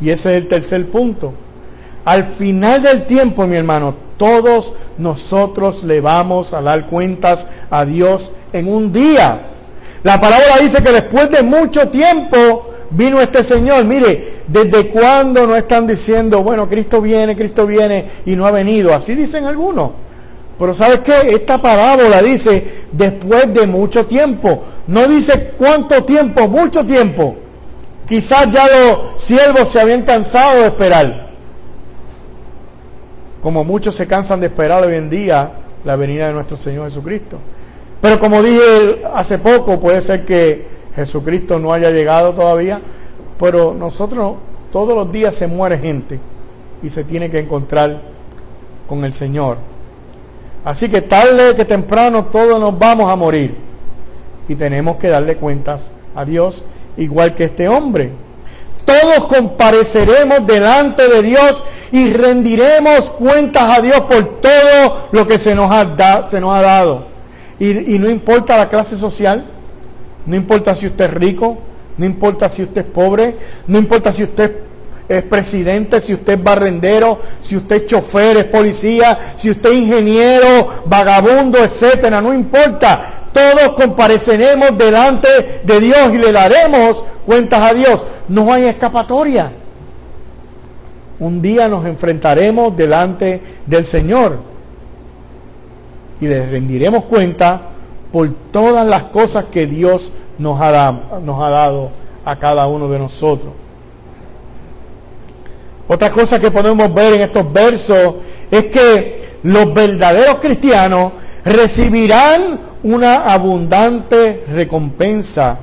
Y 0.00 0.10
ese 0.10 0.36
es 0.36 0.42
el 0.42 0.48
tercer 0.48 0.86
punto. 0.86 1.34
Al 2.04 2.24
final 2.24 2.82
del 2.82 3.06
tiempo, 3.06 3.46
mi 3.46 3.56
hermano, 3.56 3.94
todos 4.16 4.74
nosotros 4.98 5.84
le 5.84 6.00
vamos 6.00 6.52
a 6.54 6.62
dar 6.62 6.86
cuentas 6.86 7.48
a 7.70 7.84
Dios 7.84 8.32
en 8.52 8.72
un 8.72 8.92
día. 8.92 9.40
La 10.02 10.20
palabra 10.20 10.58
dice 10.60 10.82
que 10.82 10.92
después 10.92 11.30
de 11.30 11.42
mucho 11.42 11.88
tiempo 11.88 12.70
vino 12.90 13.20
este 13.20 13.42
Señor. 13.42 13.84
Mire, 13.84 14.42
¿desde 14.46 14.88
cuándo 14.88 15.46
no 15.46 15.56
están 15.56 15.86
diciendo, 15.86 16.42
bueno, 16.42 16.68
Cristo 16.68 17.00
viene, 17.00 17.36
Cristo 17.36 17.66
viene 17.66 18.06
y 18.26 18.34
no 18.36 18.46
ha 18.46 18.50
venido? 18.50 18.94
Así 18.94 19.14
dicen 19.14 19.44
algunos. 19.44 19.90
Pero 20.58 20.74
¿sabes 20.74 21.00
qué? 21.00 21.34
Esta 21.34 21.56
parábola 21.56 22.20
dice 22.20 22.84
después 22.92 23.52
de 23.54 23.66
mucho 23.66 24.04
tiempo. 24.04 24.62
No 24.86 25.08
dice 25.08 25.52
cuánto 25.56 26.04
tiempo, 26.04 26.48
mucho 26.48 26.84
tiempo. 26.84 27.36
Quizás 28.10 28.50
ya 28.50 28.66
los 28.66 29.22
siervos 29.22 29.68
se 29.68 29.80
habían 29.80 30.02
cansado 30.02 30.62
de 30.62 30.66
esperar. 30.66 31.28
Como 33.40 33.62
muchos 33.62 33.94
se 33.94 34.08
cansan 34.08 34.40
de 34.40 34.46
esperar 34.46 34.82
hoy 34.82 34.96
en 34.96 35.08
día 35.08 35.52
la 35.84 35.94
venida 35.94 36.26
de 36.26 36.32
nuestro 36.32 36.56
Señor 36.56 36.86
Jesucristo. 36.86 37.38
Pero 38.00 38.18
como 38.18 38.42
dije 38.42 39.04
hace 39.14 39.38
poco, 39.38 39.78
puede 39.78 40.00
ser 40.00 40.24
que 40.24 40.66
Jesucristo 40.96 41.60
no 41.60 41.72
haya 41.72 41.92
llegado 41.92 42.34
todavía, 42.34 42.80
pero 43.38 43.74
nosotros 43.74 44.38
todos 44.72 44.92
los 44.96 45.12
días 45.12 45.32
se 45.32 45.46
muere 45.46 45.78
gente 45.78 46.18
y 46.82 46.90
se 46.90 47.04
tiene 47.04 47.30
que 47.30 47.38
encontrar 47.38 48.00
con 48.88 49.04
el 49.04 49.12
Señor. 49.12 49.58
Así 50.64 50.88
que 50.88 51.00
tarde 51.00 51.54
que 51.54 51.64
temprano 51.64 52.24
todos 52.24 52.58
nos 52.58 52.76
vamos 52.76 53.08
a 53.08 53.14
morir 53.14 53.54
y 54.48 54.56
tenemos 54.56 54.96
que 54.96 55.10
darle 55.10 55.36
cuentas 55.36 55.92
a 56.16 56.24
Dios 56.24 56.64
igual 57.00 57.34
que 57.34 57.44
este 57.44 57.68
hombre. 57.68 58.12
Todos 58.84 59.26
compareceremos 59.26 60.46
delante 60.46 61.08
de 61.08 61.22
Dios 61.22 61.64
y 61.92 62.12
rendiremos 62.12 63.10
cuentas 63.10 63.78
a 63.78 63.80
Dios 63.80 64.00
por 64.00 64.40
todo 64.40 65.08
lo 65.12 65.26
que 65.26 65.38
se 65.38 65.54
nos 65.54 65.70
ha, 65.70 66.28
se 66.28 66.40
nos 66.40 66.54
ha 66.54 66.62
dado. 66.62 67.06
Y, 67.58 67.98
no 67.98 68.08
importa 68.08 68.56
la 68.56 68.68
clase 68.68 68.96
social, 68.96 69.44
no 70.24 70.34
importa 70.34 70.74
si 70.74 70.86
usted 70.86 71.04
es 71.04 71.14
rico, 71.14 71.58
no 71.98 72.06
importa 72.06 72.48
si 72.48 72.62
usted 72.62 72.80
es 72.80 72.86
pobre, 72.86 73.36
no 73.66 73.78
importa 73.78 74.12
si 74.12 74.24
usted 74.24 74.56
es 75.06 75.22
presidente, 75.24 76.00
si 76.00 76.14
usted 76.14 76.34
es 76.34 76.42
barrendero, 76.42 77.18
si 77.40 77.56
usted 77.56 77.82
es 77.82 77.86
chofer, 77.86 78.38
es 78.38 78.44
policía, 78.44 79.18
si 79.36 79.50
usted 79.50 79.70
es 79.70 79.76
ingeniero, 79.76 80.84
vagabundo, 80.86 81.58
etcétera, 81.58 82.20
no 82.22 82.32
importa. 82.32 83.19
Todos 83.32 83.70
compareceremos 83.76 84.76
delante 84.76 85.28
de 85.62 85.80
Dios 85.80 86.12
y 86.12 86.18
le 86.18 86.32
daremos 86.32 87.04
cuentas 87.24 87.62
a 87.62 87.74
Dios. 87.74 88.06
No 88.28 88.52
hay 88.52 88.64
escapatoria. 88.64 89.52
Un 91.20 91.40
día 91.40 91.68
nos 91.68 91.84
enfrentaremos 91.84 92.76
delante 92.76 93.40
del 93.66 93.84
Señor 93.84 94.38
y 96.20 96.26
le 96.26 96.46
rendiremos 96.46 97.04
cuenta 97.04 97.62
por 98.12 98.30
todas 98.50 98.86
las 98.86 99.04
cosas 99.04 99.44
que 99.44 99.66
Dios 99.66 100.12
nos 100.38 100.60
ha, 100.60 100.92
nos 101.22 101.42
ha 101.42 101.50
dado 101.50 101.90
a 102.24 102.36
cada 102.36 102.66
uno 102.66 102.88
de 102.88 102.98
nosotros. 102.98 103.52
Otra 105.86 106.10
cosa 106.10 106.40
que 106.40 106.50
podemos 106.50 106.92
ver 106.92 107.14
en 107.14 107.22
estos 107.22 107.52
versos 107.52 108.14
es 108.50 108.66
que 108.66 109.38
los 109.42 109.72
verdaderos 109.74 110.36
cristianos 110.36 111.12
recibirán 111.44 112.69
una 112.82 113.32
abundante 113.32 114.44
recompensa 114.52 115.58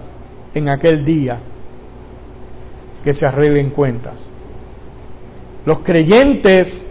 en 0.54 0.70
aquel 0.70 1.04
día 1.04 1.40
que 3.04 3.14
se 3.14 3.26
arreglen 3.26 3.70
cuentas. 3.70 4.30
Los 5.66 5.80
creyentes 5.80 6.88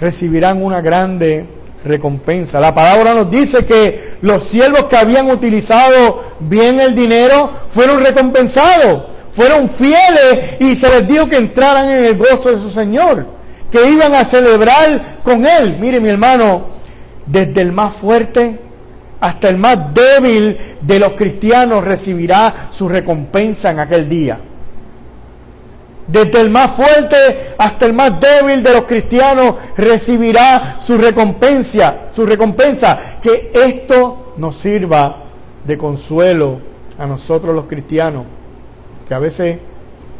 recibirán 0.00 0.62
una 0.62 0.80
grande 0.80 1.46
recompensa. 1.84 2.60
La 2.60 2.74
palabra 2.74 3.14
nos 3.14 3.30
dice 3.30 3.64
que 3.64 4.14
los 4.22 4.44
siervos 4.44 4.84
que 4.84 4.96
habían 4.96 5.30
utilizado 5.30 6.22
bien 6.40 6.80
el 6.80 6.94
dinero 6.94 7.50
fueron 7.72 8.02
recompensados, 8.02 9.04
fueron 9.32 9.68
fieles 9.68 10.56
y 10.60 10.76
se 10.76 10.88
les 10.88 11.08
dijo 11.08 11.28
que 11.28 11.36
entraran 11.36 11.88
en 11.88 12.04
el 12.04 12.16
gozo 12.16 12.50
de 12.50 12.60
su 12.60 12.70
Señor, 12.70 13.26
que 13.70 13.88
iban 13.88 14.14
a 14.14 14.24
celebrar 14.24 15.20
con 15.22 15.46
Él. 15.46 15.76
Mire 15.80 16.00
mi 16.00 16.08
hermano, 16.08 16.62
desde 17.26 17.62
el 17.62 17.72
más 17.72 17.94
fuerte 17.94 18.58
hasta 19.20 19.48
el 19.48 19.58
más 19.58 19.94
débil 19.94 20.56
de 20.80 20.98
los 20.98 21.12
cristianos 21.12 21.84
recibirá 21.84 22.68
su 22.70 22.88
recompensa 22.88 23.70
en 23.70 23.80
aquel 23.80 24.08
día. 24.08 24.38
Desde 26.06 26.40
el 26.40 26.50
más 26.50 26.72
fuerte 26.72 27.54
hasta 27.56 27.86
el 27.86 27.92
más 27.92 28.18
débil 28.20 28.62
de 28.62 28.72
los 28.72 28.84
cristianos 28.84 29.54
recibirá 29.76 30.78
su 30.80 30.96
recompensa, 30.96 32.08
su 32.12 32.26
recompensa, 32.26 33.18
que 33.22 33.52
esto 33.54 34.34
nos 34.36 34.56
sirva 34.56 35.16
de 35.64 35.78
consuelo 35.78 36.60
a 36.98 37.06
nosotros 37.06 37.54
los 37.54 37.66
cristianos, 37.66 38.24
que 39.06 39.14
a 39.14 39.18
veces 39.18 39.58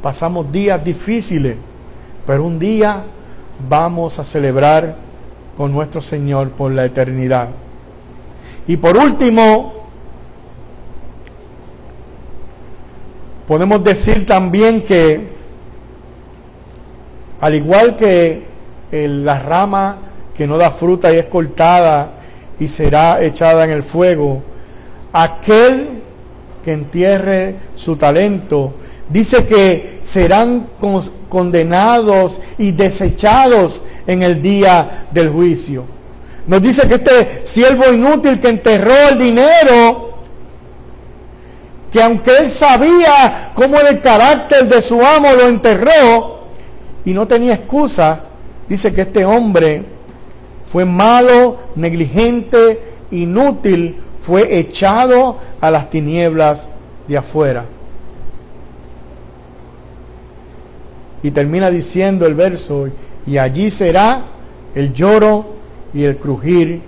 pasamos 0.03 0.53
días 0.53 0.83
difíciles, 0.85 1.57
pero 2.27 2.45
un 2.45 2.59
día 2.59 3.03
vamos 3.69 4.19
a 4.19 4.25
celebrar 4.25 4.95
con 5.57 5.73
nuestro 5.73 6.01
Señor 6.01 6.51
por 6.51 6.71
la 6.71 6.85
eternidad. 6.85 7.49
Y 8.71 8.77
por 8.77 8.97
último, 8.97 9.73
podemos 13.49 13.83
decir 13.83 14.25
también 14.25 14.83
que 14.83 15.27
al 17.41 17.57
igual 17.57 17.97
que 17.97 18.45
la 18.93 19.41
rama 19.41 19.97
que 20.33 20.47
no 20.47 20.57
da 20.57 20.71
fruta 20.71 21.13
y 21.13 21.17
es 21.17 21.25
cortada 21.25 22.13
y 22.61 22.69
será 22.69 23.21
echada 23.21 23.65
en 23.65 23.73
el 23.73 23.83
fuego, 23.83 24.41
aquel 25.13 25.89
que 26.65 26.73
entierre 26.73 27.57
su 27.75 27.97
talento, 27.97 28.75
dice 29.09 29.47
que 29.47 29.99
serán 30.05 30.69
condenados 31.29 32.41
y 32.57 32.71
desechados 32.71 33.83
en 34.07 34.23
el 34.23 34.41
día 34.41 35.09
del 35.11 35.31
juicio. 35.31 36.00
Nos 36.47 36.63
dice 36.63 36.89
que 36.89 36.95
este 36.95 37.47
siervo 37.47 37.93
inútil 37.93 38.41
que 38.41 38.49
enterró 38.49 38.95
el 39.11 39.19
dinero, 39.19 40.15
que 41.93 42.03
aunque 42.03 42.39
él 42.39 42.51
sabía 42.51 43.51
cómo 43.55 43.79
era 43.79 43.91
el 43.91 44.01
carácter 44.01 44.69
de 44.69 44.81
su 44.81 45.05
amo, 45.05 45.33
lo 45.33 45.47
enterró, 45.49 46.41
y 47.05 47.13
no 47.13 47.27
tenía 47.27 47.55
excusa, 47.55 48.21
dice 48.69 48.95
que 48.95 49.03
este 49.03 49.25
hombre 49.25 49.85
fue 50.65 50.85
malo, 50.85 51.59
negligente, 51.75 52.81
inútil, 53.11 53.97
fue 54.23 54.59
echado 54.59 55.39
a 55.61 55.71
las 55.71 55.91
tinieblas 55.91 56.71
de 57.09 57.19
afuera. 57.19 57.65
Y 61.23 61.31
termina 61.33 61.71
diciendo 61.71 62.27
el 62.27 62.35
verso, 62.35 62.89
y 63.27 63.39
allí 63.39 63.71
será 63.71 64.23
el 64.75 64.93
lloro 64.95 65.60
y 65.93 66.05
el 66.05 66.17
crujir 66.17 66.83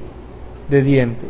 de 0.68 0.82
dientes. 0.82 1.28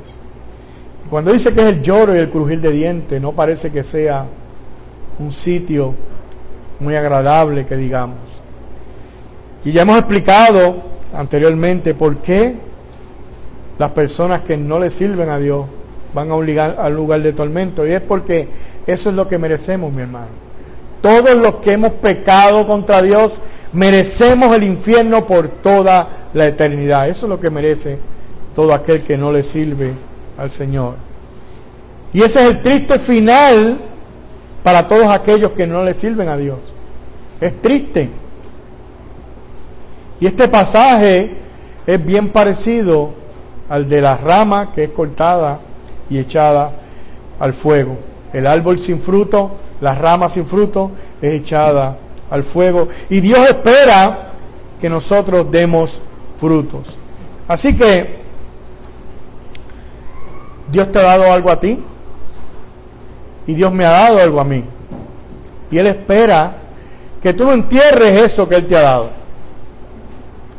Cuando 1.11 1.32
dice 1.32 1.52
que 1.52 1.61
es 1.61 1.66
el 1.66 1.82
lloro 1.82 2.14
y 2.14 2.18
el 2.18 2.30
crujir 2.30 2.61
de 2.61 2.70
dientes, 2.70 3.20
no 3.20 3.32
parece 3.32 3.70
que 3.70 3.82
sea 3.85 4.26
un 5.18 5.32
sitio 5.32 5.94
muy 6.80 6.96
agradable 6.96 7.66
que 7.66 7.76
digamos. 7.76 8.18
Y 9.64 9.72
ya 9.72 9.82
hemos 9.82 9.98
explicado 9.98 10.76
anteriormente 11.14 11.94
por 11.94 12.16
qué 12.18 12.56
las 13.78 13.90
personas 13.90 14.42
que 14.42 14.56
no 14.56 14.78
le 14.78 14.90
sirven 14.90 15.28
a 15.28 15.38
Dios 15.38 15.66
van 16.14 16.30
a 16.30 16.35
obligar 16.35 16.76
al 16.78 16.94
lugar 16.94 17.22
de 17.22 17.32
tormento. 17.32 17.86
Y 17.86 17.92
es 17.92 18.01
porque 18.01 18.49
eso 18.86 19.11
es 19.11 19.16
lo 19.16 19.28
que 19.28 19.38
merecemos, 19.38 19.92
mi 19.92 20.03
hermano. 20.03 20.28
Todos 21.01 21.34
los 21.36 21.57
que 21.57 21.72
hemos 21.72 21.92
pecado 21.94 22.66
contra 22.66 23.03
Dios 23.03 23.40
merecemos 23.73 24.55
el 24.55 24.64
infierno 24.64 25.27
por 25.27 25.49
toda 25.49 26.09
la 26.35 26.47
eternidad. 26.47 27.09
Eso 27.09 27.27
es 27.27 27.31
lo 27.31 27.41
que 27.41 27.51
merece 27.51 27.99
todo 28.55 28.75
aquel 28.75 29.03
que 29.03 29.16
no 29.16 29.33
le 29.33 29.43
sirve 29.43 29.93
al 30.39 30.51
Señor. 30.51 30.95
Y 32.12 32.23
ese 32.23 32.43
es 32.43 32.51
el 32.51 32.62
triste 32.62 32.99
final 32.99 33.79
para 34.62 34.87
todos 34.87 35.07
aquellos 35.07 35.53
que 35.53 35.66
no 35.66 35.83
le 35.85 35.95
sirven 35.95 36.29
a 36.29 36.37
Dios. 36.37 36.59
Es 37.41 37.61
triste. 37.61 38.11
Y 40.20 40.27
este 40.27 40.47
pasaje 40.49 41.37
es 41.87 42.05
bien 42.05 42.29
parecido 42.29 43.11
al 43.68 43.89
de 43.89 44.01
la 44.01 44.16
rama 44.16 44.73
que 44.73 44.85
es 44.85 44.91
cortada 44.91 45.61
y 46.11 46.18
echada 46.18 46.73
al 47.41 47.55
fuego. 47.55 47.97
El 48.33 48.47
árbol 48.47 48.79
sin 48.79 49.01
fruto, 49.01 49.53
la 49.81 49.95
rama 49.95 50.29
sin 50.29 50.47
fruto 50.47 50.93
es 51.20 51.33
echada 51.33 51.97
al 52.33 52.43
fuego. 52.43 52.89
Y 53.11 53.20
Dios 53.20 53.47
espera 53.49 54.30
que 54.80 54.89
nosotros 54.89 55.47
demos 55.51 56.01
frutos. 56.41 56.97
Así 57.47 57.76
que 57.76 58.22
Dios 60.70 60.91
te 60.91 60.99
ha 60.99 61.03
dado 61.03 61.30
algo 61.30 61.51
a 61.51 61.61
ti 61.61 61.78
y 63.47 63.55
Dios 63.55 63.70
me 63.70 63.85
ha 63.85 63.91
dado 63.91 64.18
algo 64.18 64.41
a 64.41 64.45
mí. 64.45 64.64
Y 65.70 65.76
Él 65.76 65.89
espera 65.89 66.55
que 67.22 67.35
tú 67.35 67.45
no 67.45 67.53
entierres 67.53 68.22
eso 68.22 68.49
que 68.49 68.57
Él 68.57 68.66
te 68.66 68.76
ha 68.76 68.83
dado. 68.83 69.11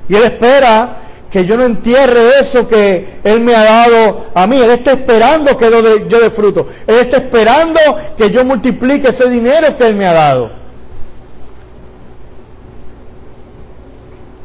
Y 0.08 0.16
Él 0.16 0.24
espera 0.24 0.98
que 1.32 1.44
yo 1.46 1.58
no 1.58 1.66
entierre 1.66 2.40
eso 2.40 2.68
que 2.68 3.20
Él 3.24 3.40
me 3.40 3.56
ha 3.56 3.64
dado 3.64 4.28
a 4.36 4.46
mí. 4.46 4.58
Él 4.58 4.70
está 4.70 4.92
esperando 4.92 5.58
que 5.58 5.72
yo 6.08 6.20
dé 6.20 6.30
fruto. 6.30 6.68
Él 6.86 6.98
está 6.98 7.18
esperando 7.18 7.80
que 8.16 8.30
yo 8.30 8.46
multiplique 8.46 9.08
ese 9.08 9.28
dinero 9.28 9.76
que 9.76 9.88
Él 9.88 9.96
me 9.96 10.06
ha 10.06 10.14
dado. 10.14 10.63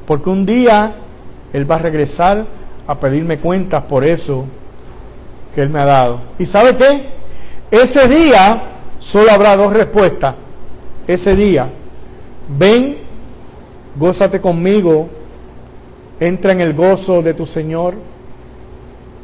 Porque 0.09 0.31
un 0.31 0.47
día 0.47 0.95
Él 1.53 1.71
va 1.71 1.75
a 1.75 1.81
regresar 1.81 2.47
a 2.87 2.99
pedirme 2.99 3.37
cuentas 3.37 3.83
por 3.83 4.05
eso 4.05 4.47
que 5.55 5.61
Él 5.61 5.69
me 5.69 5.81
ha 5.81 5.85
dado. 5.85 6.21
¿Y 6.39 6.47
sabe 6.47 6.75
qué? 6.75 7.03
Ese 7.71 8.09
día 8.09 8.63
solo 8.99 9.31
habrá 9.31 9.55
dos 9.55 9.71
respuestas. 9.71 10.35
Ese 11.07 11.37
día, 11.37 11.69
ven, 12.59 12.97
gózate 13.97 14.41
conmigo, 14.41 15.11
entra 16.19 16.53
en 16.53 16.63
el 16.63 16.73
gozo 16.73 17.21
de 17.21 17.35
tu 17.35 17.45
Señor 17.45 17.93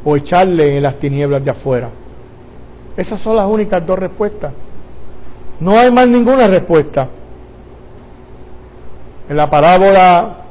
o 0.05 0.17
echarle 0.17 0.77
en 0.77 0.83
las 0.83 0.99
tinieblas 0.99 1.43
de 1.43 1.51
afuera. 1.51 1.89
Esas 2.95 3.19
son 3.19 3.37
las 3.37 3.47
únicas 3.47 3.87
dos 3.87 3.99
respuestas. 3.99 4.53
No 5.61 5.79
hay 5.79 5.91
más 5.91 6.07
ninguna 6.07 6.47
respuesta. 6.47 7.09
En 9.31 9.37
la 9.39 9.49
parábola 9.49 10.44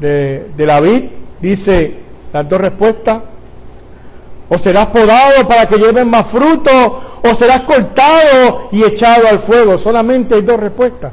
de, 0.00 0.50
de 0.56 0.66
la 0.66 0.80
dice 1.40 1.94
las 2.32 2.48
dos 2.48 2.60
respuestas. 2.60 3.20
O 4.50 4.56
serás 4.56 4.86
podado 4.86 5.46
para 5.46 5.66
que 5.66 5.76
lleven 5.76 6.08
más 6.08 6.26
fruto, 6.26 7.20
o 7.22 7.34
serás 7.34 7.62
cortado 7.62 8.68
y 8.72 8.82
echado 8.82 9.28
al 9.28 9.40
fuego. 9.40 9.76
Solamente 9.76 10.36
hay 10.36 10.42
dos 10.42 10.58
respuestas. 10.58 11.12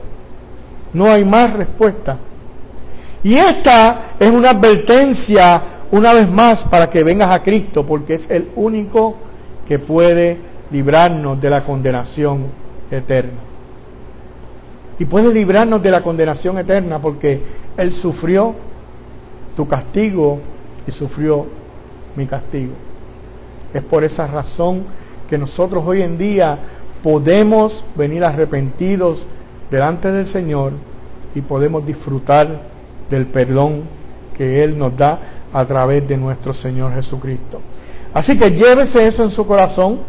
No 0.93 1.11
hay 1.11 1.25
más 1.25 1.51
respuesta. 1.51 2.17
Y 3.23 3.35
esta 3.35 4.13
es 4.19 4.31
una 4.31 4.51
advertencia 4.51 5.61
una 5.91 6.13
vez 6.13 6.29
más 6.29 6.63
para 6.63 6.89
que 6.89 7.03
vengas 7.03 7.31
a 7.31 7.43
Cristo, 7.43 7.85
porque 7.85 8.13
es 8.13 8.29
el 8.29 8.49
único 8.55 9.15
que 9.67 9.79
puede 9.79 10.37
librarnos 10.71 11.39
de 11.41 11.49
la 11.49 11.63
condenación 11.63 12.45
eterna. 12.89 13.39
Y 14.97 15.05
puede 15.05 15.33
librarnos 15.33 15.83
de 15.83 15.91
la 15.91 16.01
condenación 16.01 16.57
eterna 16.57 17.01
porque 17.01 17.41
Él 17.75 17.93
sufrió 17.93 18.55
tu 19.55 19.67
castigo 19.67 20.39
y 20.87 20.91
sufrió 20.91 21.45
mi 22.15 22.25
castigo. 22.25 22.73
Es 23.73 23.81
por 23.81 24.03
esa 24.03 24.27
razón 24.27 24.83
que 25.29 25.37
nosotros 25.37 25.83
hoy 25.85 26.01
en 26.01 26.17
día 26.17 26.59
podemos 27.03 27.85
venir 27.95 28.23
arrepentidos 28.23 29.27
delante 29.69 30.11
del 30.11 30.27
Señor 30.27 30.73
y 31.33 31.41
podemos 31.41 31.85
disfrutar 31.85 32.61
del 33.09 33.25
perdón 33.25 33.83
que 34.35 34.63
Él 34.63 34.77
nos 34.77 34.95
da 34.95 35.19
a 35.53 35.65
través 35.65 36.07
de 36.07 36.17
nuestro 36.17 36.53
Señor 36.53 36.93
Jesucristo. 36.93 37.61
Así 38.13 38.37
que 38.37 38.51
llévese 38.51 39.07
eso 39.07 39.23
en 39.23 39.29
su 39.29 39.45
corazón. 39.45 39.99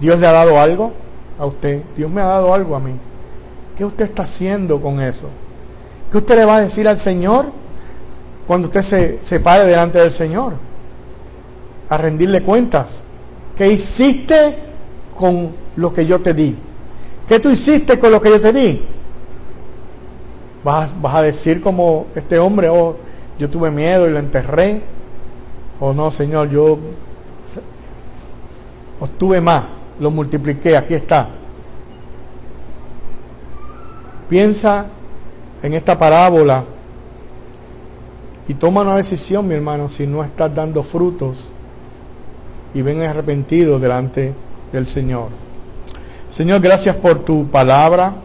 Dios 0.00 0.18
le 0.18 0.26
ha 0.26 0.32
dado 0.32 0.58
algo 0.60 0.92
a 1.38 1.46
usted. 1.46 1.82
Dios 1.96 2.10
me 2.10 2.20
ha 2.20 2.26
dado 2.26 2.52
algo 2.52 2.74
a 2.74 2.80
mí. 2.80 2.92
¿Qué 3.76 3.84
usted 3.84 4.06
está 4.06 4.24
haciendo 4.24 4.80
con 4.80 5.00
eso? 5.00 5.28
¿Qué 6.14 6.18
usted 6.18 6.36
le 6.36 6.44
va 6.44 6.58
a 6.58 6.60
decir 6.60 6.86
al 6.86 6.96
Señor 6.96 7.46
cuando 8.46 8.68
usted 8.68 9.18
se, 9.20 9.40
pare 9.40 9.64
delante 9.64 9.98
del 9.98 10.12
Señor? 10.12 10.52
A 11.88 11.96
rendirle 11.98 12.40
cuentas. 12.40 13.02
¿Qué 13.56 13.72
hiciste 13.72 14.54
con 15.18 15.50
lo 15.74 15.92
que 15.92 16.06
yo 16.06 16.20
te 16.20 16.32
di? 16.32 16.56
¿Qué 17.26 17.40
tú 17.40 17.50
hiciste 17.50 17.98
con 17.98 18.12
lo 18.12 18.20
que 18.20 18.30
yo 18.30 18.40
te 18.40 18.52
di? 18.52 18.80
Vas, 20.62 20.94
vas 21.02 21.16
a 21.16 21.22
decir 21.22 21.60
como 21.60 22.06
este 22.14 22.38
hombre, 22.38 22.68
oh, 22.68 22.96
yo 23.36 23.50
tuve 23.50 23.72
miedo 23.72 24.06
y 24.06 24.12
lo 24.12 24.20
enterré. 24.20 24.82
O 25.80 25.92
no, 25.92 26.12
Señor, 26.12 26.48
yo 26.48 26.78
obtuve 29.00 29.40
más, 29.40 29.64
lo 29.98 30.12
multipliqué, 30.12 30.76
aquí 30.76 30.94
está. 30.94 31.28
Piensa 34.28 34.86
en 35.64 35.72
esta 35.72 35.98
parábola 35.98 36.62
y 38.46 38.52
toma 38.52 38.82
una 38.82 38.96
decisión, 38.96 39.48
mi 39.48 39.54
hermano, 39.54 39.88
si 39.88 40.06
no 40.06 40.22
estás 40.22 40.54
dando 40.54 40.82
frutos 40.82 41.48
y 42.74 42.82
ven 42.82 43.00
arrepentido 43.00 43.78
delante 43.78 44.34
del 44.70 44.86
Señor. 44.86 45.28
Señor, 46.28 46.60
gracias 46.60 46.96
por 46.96 47.20
tu 47.20 47.46
palabra. 47.46 48.14